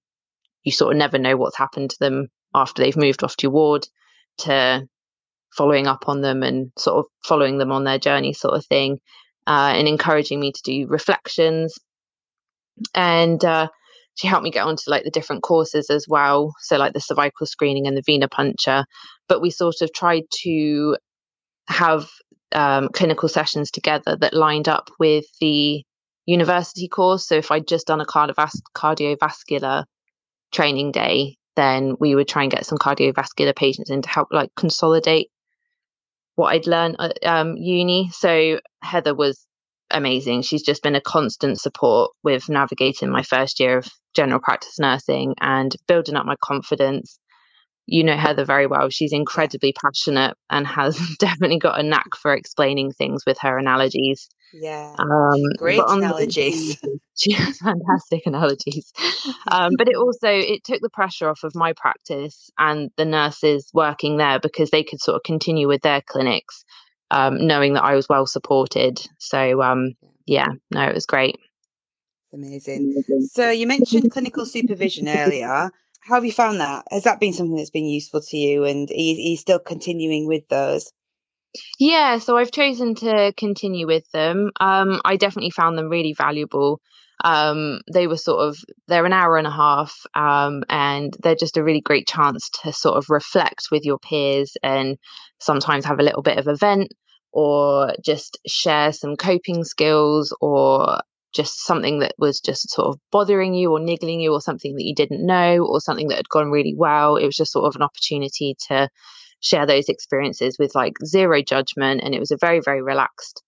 you 0.64 0.72
sort 0.72 0.92
of 0.92 0.98
never 0.98 1.18
know 1.18 1.36
what's 1.36 1.56
happened 1.56 1.90
to 1.90 1.96
them 2.00 2.26
after 2.54 2.82
they've 2.82 2.96
moved 2.96 3.22
off 3.22 3.36
to 3.36 3.48
ward 3.48 3.86
to 4.38 4.86
following 5.56 5.86
up 5.86 6.08
on 6.08 6.20
them 6.20 6.42
and 6.42 6.70
sort 6.78 6.98
of 6.98 7.04
following 7.24 7.58
them 7.58 7.72
on 7.72 7.84
their 7.84 7.98
journey 7.98 8.32
sort 8.32 8.54
of 8.54 8.66
thing 8.66 8.98
uh, 9.46 9.72
and 9.74 9.88
encouraging 9.88 10.40
me 10.40 10.52
to 10.52 10.60
do 10.64 10.86
reflections. 10.88 11.74
And 12.94 13.42
uh, 13.44 13.68
she 14.16 14.26
helped 14.26 14.44
me 14.44 14.50
get 14.50 14.66
onto 14.66 14.82
like 14.90 15.04
the 15.04 15.10
different 15.10 15.42
courses 15.42 15.88
as 15.88 16.06
well. 16.08 16.52
So 16.60 16.76
like 16.76 16.92
the 16.92 17.00
cervical 17.00 17.46
screening 17.46 17.86
and 17.86 17.96
the 17.96 18.02
venipuncture 18.02 18.84
but 19.28 19.40
we 19.40 19.50
sort 19.50 19.82
of 19.82 19.92
tried 19.92 20.24
to 20.42 20.96
have 21.68 22.08
um, 22.52 22.88
clinical 22.92 23.28
sessions 23.28 23.70
together 23.70 24.16
that 24.16 24.34
lined 24.34 24.68
up 24.68 24.90
with 24.98 25.24
the 25.40 25.82
university 26.26 26.88
course. 26.88 27.26
So 27.26 27.36
if 27.36 27.50
I'd 27.50 27.68
just 27.68 27.86
done 27.86 28.00
a 28.00 28.06
cardiovas- 28.06 28.62
cardiovascular 28.74 29.84
training 30.52 30.92
day, 30.92 31.36
then 31.56 31.96
we 31.98 32.14
would 32.14 32.28
try 32.28 32.42
and 32.42 32.52
get 32.52 32.66
some 32.66 32.78
cardiovascular 32.78 33.54
patients 33.54 33.90
in 33.90 34.02
to 34.02 34.08
help 34.08 34.28
like 34.30 34.50
consolidate 34.56 35.30
what 36.34 36.52
I'd 36.52 36.66
learned 36.66 36.96
at 36.98 37.24
um, 37.24 37.56
uni. 37.56 38.10
So 38.12 38.60
Heather 38.82 39.14
was 39.14 39.46
amazing. 39.90 40.42
She's 40.42 40.62
just 40.62 40.82
been 40.82 40.94
a 40.94 41.00
constant 41.00 41.60
support 41.60 42.12
with 42.22 42.48
navigating 42.48 43.10
my 43.10 43.22
first 43.22 43.58
year 43.58 43.78
of 43.78 43.88
general 44.14 44.40
practice 44.40 44.78
nursing 44.78 45.34
and 45.40 45.74
building 45.88 46.16
up 46.16 46.26
my 46.26 46.36
confidence 46.42 47.18
you 47.86 48.04
know 48.04 48.16
Heather 48.16 48.44
very 48.44 48.66
well. 48.66 48.88
She's 48.90 49.12
incredibly 49.12 49.72
passionate 49.72 50.36
and 50.50 50.66
has 50.66 50.98
definitely 51.18 51.58
got 51.58 51.80
a 51.80 51.82
knack 51.82 52.16
for 52.20 52.34
explaining 52.34 52.92
things 52.92 53.24
with 53.26 53.38
her 53.40 53.58
analogies. 53.58 54.28
Yeah. 54.52 54.94
Um, 54.98 55.42
Great 55.58 55.80
analogies. 55.86 56.78
she 57.16 57.32
has 57.32 57.58
fantastic 57.58 58.26
analogies. 58.26 58.92
Um, 59.50 59.72
but 59.76 59.88
it 59.88 59.96
also 59.96 60.28
it 60.28 60.64
took 60.64 60.80
the 60.80 60.90
pressure 60.90 61.28
off 61.28 61.44
of 61.44 61.54
my 61.54 61.72
practice 61.72 62.50
and 62.58 62.90
the 62.96 63.04
nurses 63.04 63.70
working 63.72 64.16
there 64.16 64.38
because 64.38 64.70
they 64.70 64.82
could 64.82 65.00
sort 65.00 65.16
of 65.16 65.22
continue 65.22 65.68
with 65.68 65.82
their 65.82 66.02
clinics, 66.06 66.64
um, 67.10 67.46
knowing 67.46 67.74
that 67.74 67.84
I 67.84 67.94
was 67.94 68.08
well 68.08 68.26
supported. 68.26 69.00
So 69.18 69.62
um, 69.62 69.94
yeah, 70.26 70.48
no, 70.70 70.82
it 70.82 70.94
was 70.94 71.06
great. 71.06 71.36
Amazing. 72.32 73.02
So 73.30 73.50
you 73.50 73.66
mentioned 73.66 74.10
clinical 74.10 74.44
supervision 74.44 75.08
earlier 75.08 75.70
how 76.06 76.14
have 76.14 76.24
you 76.24 76.32
found 76.32 76.60
that? 76.60 76.84
Has 76.90 77.04
that 77.04 77.20
been 77.20 77.32
something 77.32 77.56
that's 77.56 77.70
been 77.70 77.86
useful 77.86 78.20
to 78.20 78.36
you? 78.36 78.64
And 78.64 78.88
are 78.90 78.94
you, 78.94 79.14
are 79.14 79.30
you 79.30 79.36
still 79.36 79.58
continuing 79.58 80.26
with 80.26 80.46
those? 80.48 80.92
Yeah, 81.78 82.18
so 82.18 82.36
I've 82.36 82.52
chosen 82.52 82.94
to 82.96 83.32
continue 83.36 83.86
with 83.86 84.08
them. 84.12 84.50
Um, 84.60 85.00
I 85.04 85.16
definitely 85.16 85.50
found 85.50 85.76
them 85.76 85.88
really 85.88 86.12
valuable. 86.12 86.80
Um, 87.24 87.80
they 87.92 88.06
were 88.06 88.18
sort 88.18 88.46
of 88.46 88.58
they're 88.88 89.06
an 89.06 89.12
hour 89.12 89.36
and 89.36 89.46
a 89.46 89.50
half, 89.50 89.94
um, 90.14 90.64
and 90.68 91.16
they're 91.22 91.34
just 91.34 91.56
a 91.56 91.64
really 91.64 91.80
great 91.80 92.06
chance 92.06 92.50
to 92.62 92.72
sort 92.72 92.98
of 92.98 93.08
reflect 93.08 93.68
with 93.72 93.84
your 93.84 93.98
peers 93.98 94.52
and 94.62 94.98
sometimes 95.40 95.86
have 95.86 95.98
a 95.98 96.02
little 96.02 96.22
bit 96.22 96.38
of 96.38 96.46
a 96.46 96.54
vent 96.54 96.92
or 97.32 97.92
just 98.04 98.38
share 98.46 98.92
some 98.92 99.16
coping 99.16 99.64
skills 99.64 100.34
or 100.40 101.00
just 101.36 101.64
something 101.64 101.98
that 102.00 102.14
was 102.18 102.40
just 102.40 102.70
sort 102.70 102.88
of 102.88 102.98
bothering 103.12 103.54
you 103.54 103.70
or 103.70 103.78
niggling 103.78 104.20
you 104.20 104.32
or 104.32 104.40
something 104.40 104.74
that 104.74 104.84
you 104.84 104.94
didn't 104.94 105.24
know 105.24 105.58
or 105.58 105.80
something 105.80 106.08
that 106.08 106.16
had 106.16 106.28
gone 106.28 106.50
really 106.50 106.74
well. 106.76 107.16
It 107.16 107.26
was 107.26 107.36
just 107.36 107.52
sort 107.52 107.66
of 107.66 107.76
an 107.76 107.82
opportunity 107.82 108.56
to 108.68 108.88
share 109.40 109.66
those 109.66 109.88
experiences 109.88 110.56
with 110.58 110.74
like 110.74 110.94
zero 111.04 111.42
judgment. 111.42 112.00
And 112.02 112.14
it 112.14 112.20
was 112.20 112.30
a 112.30 112.38
very, 112.40 112.60
very 112.64 112.82
relaxed 112.82 113.42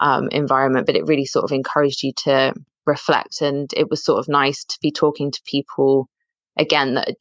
um, 0.00 0.28
environment, 0.30 0.86
but 0.86 0.96
it 0.96 1.06
really 1.06 1.26
sort 1.26 1.44
of 1.44 1.52
encouraged 1.52 2.02
you 2.02 2.12
to 2.24 2.54
reflect. 2.86 3.42
And 3.42 3.70
it 3.76 3.90
was 3.90 4.04
sort 4.04 4.20
of 4.20 4.28
nice 4.28 4.64
to 4.64 4.78
be 4.80 4.92
talking 4.92 5.32
to 5.32 5.40
people 5.44 6.08
again 6.56 6.94
that 6.94 7.16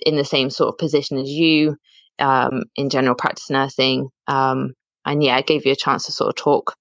in 0.00 0.16
the 0.16 0.24
same 0.24 0.50
sort 0.50 0.68
of 0.68 0.78
position 0.78 1.18
as 1.18 1.28
you 1.28 1.76
um, 2.18 2.64
in 2.76 2.90
general 2.90 3.14
practice 3.14 3.50
nursing. 3.50 4.08
Um, 4.26 4.74
and 5.06 5.22
yeah, 5.22 5.38
it 5.38 5.46
gave 5.46 5.66
you 5.66 5.72
a 5.72 5.76
chance 5.76 6.06
to 6.06 6.12
sort 6.12 6.28
of 6.28 6.36
talk 6.36 6.74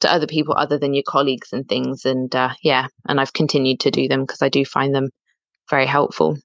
to 0.00 0.12
other 0.12 0.26
people 0.26 0.54
other 0.56 0.78
than 0.78 0.94
your 0.94 1.04
colleagues 1.06 1.52
and 1.52 1.68
things. 1.68 2.04
And 2.04 2.34
uh, 2.34 2.50
yeah, 2.62 2.86
and 3.06 3.20
I've 3.20 3.32
continued 3.32 3.80
to 3.80 3.90
do 3.90 4.08
them 4.08 4.22
because 4.22 4.42
I 4.42 4.48
do 4.48 4.64
find 4.64 4.94
them 4.94 5.10
very 5.68 5.86
helpful. 5.86 6.38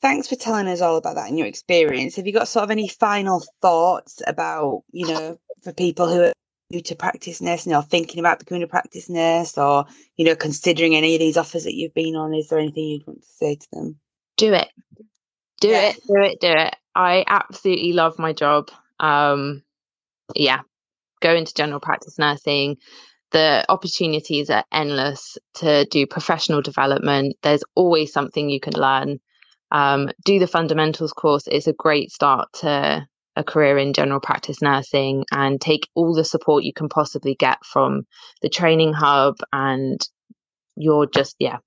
Thanks 0.00 0.28
for 0.28 0.34
telling 0.34 0.66
us 0.66 0.80
all 0.80 0.96
about 0.96 1.14
that 1.14 1.28
and 1.28 1.38
your 1.38 1.46
experience. 1.46 2.16
Have 2.16 2.26
you 2.26 2.32
got 2.32 2.48
sort 2.48 2.64
of 2.64 2.70
any 2.70 2.88
final 2.88 3.44
thoughts 3.60 4.20
about, 4.26 4.82
you 4.90 5.06
know, 5.06 5.38
for 5.62 5.72
people 5.72 6.08
who 6.08 6.22
are 6.22 6.32
new 6.70 6.82
to 6.82 6.96
practice 6.96 7.40
nursing 7.40 7.72
or 7.72 7.82
thinking 7.82 8.18
about 8.18 8.40
becoming 8.40 8.64
a 8.64 8.66
practice 8.66 9.08
nurse 9.08 9.56
or, 9.56 9.84
you 10.16 10.24
know, 10.24 10.34
considering 10.34 10.96
any 10.96 11.14
of 11.14 11.20
these 11.20 11.36
offers 11.36 11.62
that 11.64 11.76
you've 11.76 11.94
been 11.94 12.16
on? 12.16 12.34
Is 12.34 12.48
there 12.48 12.58
anything 12.58 12.84
you'd 12.84 13.06
want 13.06 13.22
to 13.22 13.28
say 13.28 13.54
to 13.54 13.66
them? 13.72 14.00
Do 14.36 14.52
it. 14.54 14.68
Do 15.60 15.68
yeah. 15.68 15.90
it. 15.90 15.96
Do 16.08 16.20
it. 16.20 16.40
Do 16.40 16.48
it. 16.50 16.74
I 16.96 17.24
absolutely 17.28 17.92
love 17.92 18.18
my 18.18 18.32
job. 18.32 18.70
Um, 18.98 19.62
yeah, 20.34 20.62
go 21.22 21.34
into 21.34 21.54
general 21.54 21.80
practice 21.80 22.18
nursing, 22.18 22.76
the 23.30 23.64
opportunities 23.68 24.50
are 24.50 24.64
endless 24.70 25.38
to 25.54 25.86
do 25.86 26.06
professional 26.06 26.60
development. 26.60 27.36
There's 27.42 27.64
always 27.74 28.12
something 28.12 28.50
you 28.50 28.60
can 28.60 28.74
learn. 28.74 29.20
Um, 29.70 30.10
do 30.24 30.38
the 30.38 30.46
fundamentals 30.46 31.14
course 31.14 31.48
is 31.48 31.66
a 31.66 31.72
great 31.72 32.12
start 32.12 32.48
to 32.60 33.06
a 33.34 33.42
career 33.42 33.78
in 33.78 33.94
general 33.94 34.20
practice 34.20 34.60
nursing 34.60 35.24
and 35.32 35.58
take 35.58 35.88
all 35.94 36.14
the 36.14 36.24
support 36.24 36.64
you 36.64 36.74
can 36.74 36.90
possibly 36.90 37.34
get 37.34 37.64
from 37.64 38.02
the 38.42 38.50
training 38.50 38.92
hub. 38.92 39.36
And 39.50 39.98
you're 40.76 41.06
just, 41.06 41.36
yeah, 41.38 41.58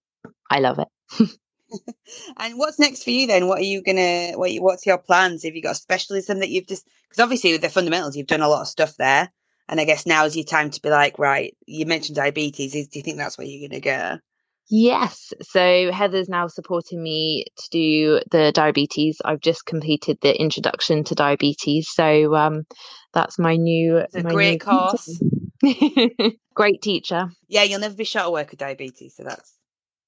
I 0.51 0.59
love 0.59 0.77
it. 0.77 1.29
and 2.37 2.57
what's 2.57 2.79
next 2.79 3.03
for 3.03 3.09
you 3.09 3.27
then? 3.27 3.47
What 3.47 3.59
are 3.59 3.65
you 3.65 3.81
gonna? 3.81 4.33
What, 4.35 4.51
what's 4.57 4.85
your 4.85 4.97
plans? 4.97 5.43
Have 5.43 5.55
you 5.55 5.61
got 5.61 5.73
a 5.73 5.75
specialism 5.75 6.39
that 6.39 6.49
you've 6.49 6.67
just? 6.67 6.87
Because 7.09 7.23
obviously 7.23 7.51
with 7.51 7.61
the 7.61 7.69
fundamentals, 7.69 8.15
you've 8.15 8.27
done 8.27 8.41
a 8.41 8.49
lot 8.49 8.61
of 8.61 8.67
stuff 8.67 8.95
there. 8.97 9.31
And 9.67 9.79
I 9.79 9.85
guess 9.85 10.05
now 10.05 10.25
is 10.25 10.35
your 10.35 10.45
time 10.45 10.69
to 10.69 10.81
be 10.81 10.89
like, 10.89 11.17
right, 11.17 11.55
you 11.65 11.85
mentioned 11.85 12.15
diabetes. 12.15 12.73
do 12.73 12.79
you 12.93 13.01
think 13.01 13.17
that's 13.17 13.37
where 13.37 13.47
you're 13.47 13.67
going 13.67 13.81
to 13.81 13.85
go? 13.85 14.19
Yes. 14.69 15.31
So 15.41 15.91
Heather's 15.91 16.29
now 16.29 16.47
supporting 16.47 17.01
me 17.01 17.45
to 17.57 17.69
do 17.71 18.19
the 18.31 18.51
diabetes. 18.51 19.17
I've 19.23 19.41
just 19.41 19.65
completed 19.65 20.17
the 20.21 20.39
introduction 20.39 21.03
to 21.05 21.15
diabetes. 21.15 21.87
So 21.91 22.35
um, 22.35 22.63
that's 23.13 23.37
my 23.37 23.55
new. 23.57 23.97
It's 23.97 24.15
a 24.15 24.23
my 24.23 24.31
great 24.31 24.51
new 24.53 24.59
course. 24.59 25.21
great 26.55 26.81
teacher. 26.81 27.29
Yeah, 27.47 27.63
you'll 27.63 27.79
never 27.79 27.95
be 27.95 28.05
short 28.05 28.25
of 28.25 28.31
work 28.31 28.51
with 28.51 28.59
diabetes. 28.59 29.15
So 29.15 29.23
that's. 29.23 29.53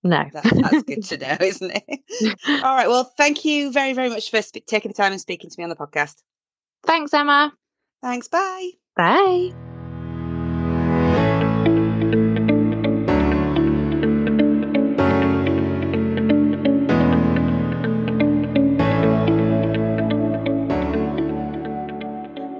No. 0.03 0.23
That, 0.31 0.43
that's 0.43 0.83
good 0.83 1.03
to 1.05 1.17
know, 1.27 1.37
isn't 1.45 1.71
it? 1.71 2.39
All 2.47 2.75
right. 2.75 2.87
Well, 2.87 3.11
thank 3.17 3.45
you 3.45 3.71
very, 3.71 3.93
very 3.93 4.09
much 4.09 4.31
for 4.31 4.41
sp- 4.41 4.65
taking 4.65 4.89
the 4.89 4.95
time 4.95 5.11
and 5.11 5.21
speaking 5.21 5.49
to 5.49 5.55
me 5.57 5.63
on 5.63 5.69
the 5.69 5.75
podcast. 5.75 6.15
Thanks, 6.85 7.13
Emma. 7.13 7.53
Thanks. 8.01 8.27
Bye. 8.27 8.71
Bye. 8.97 9.53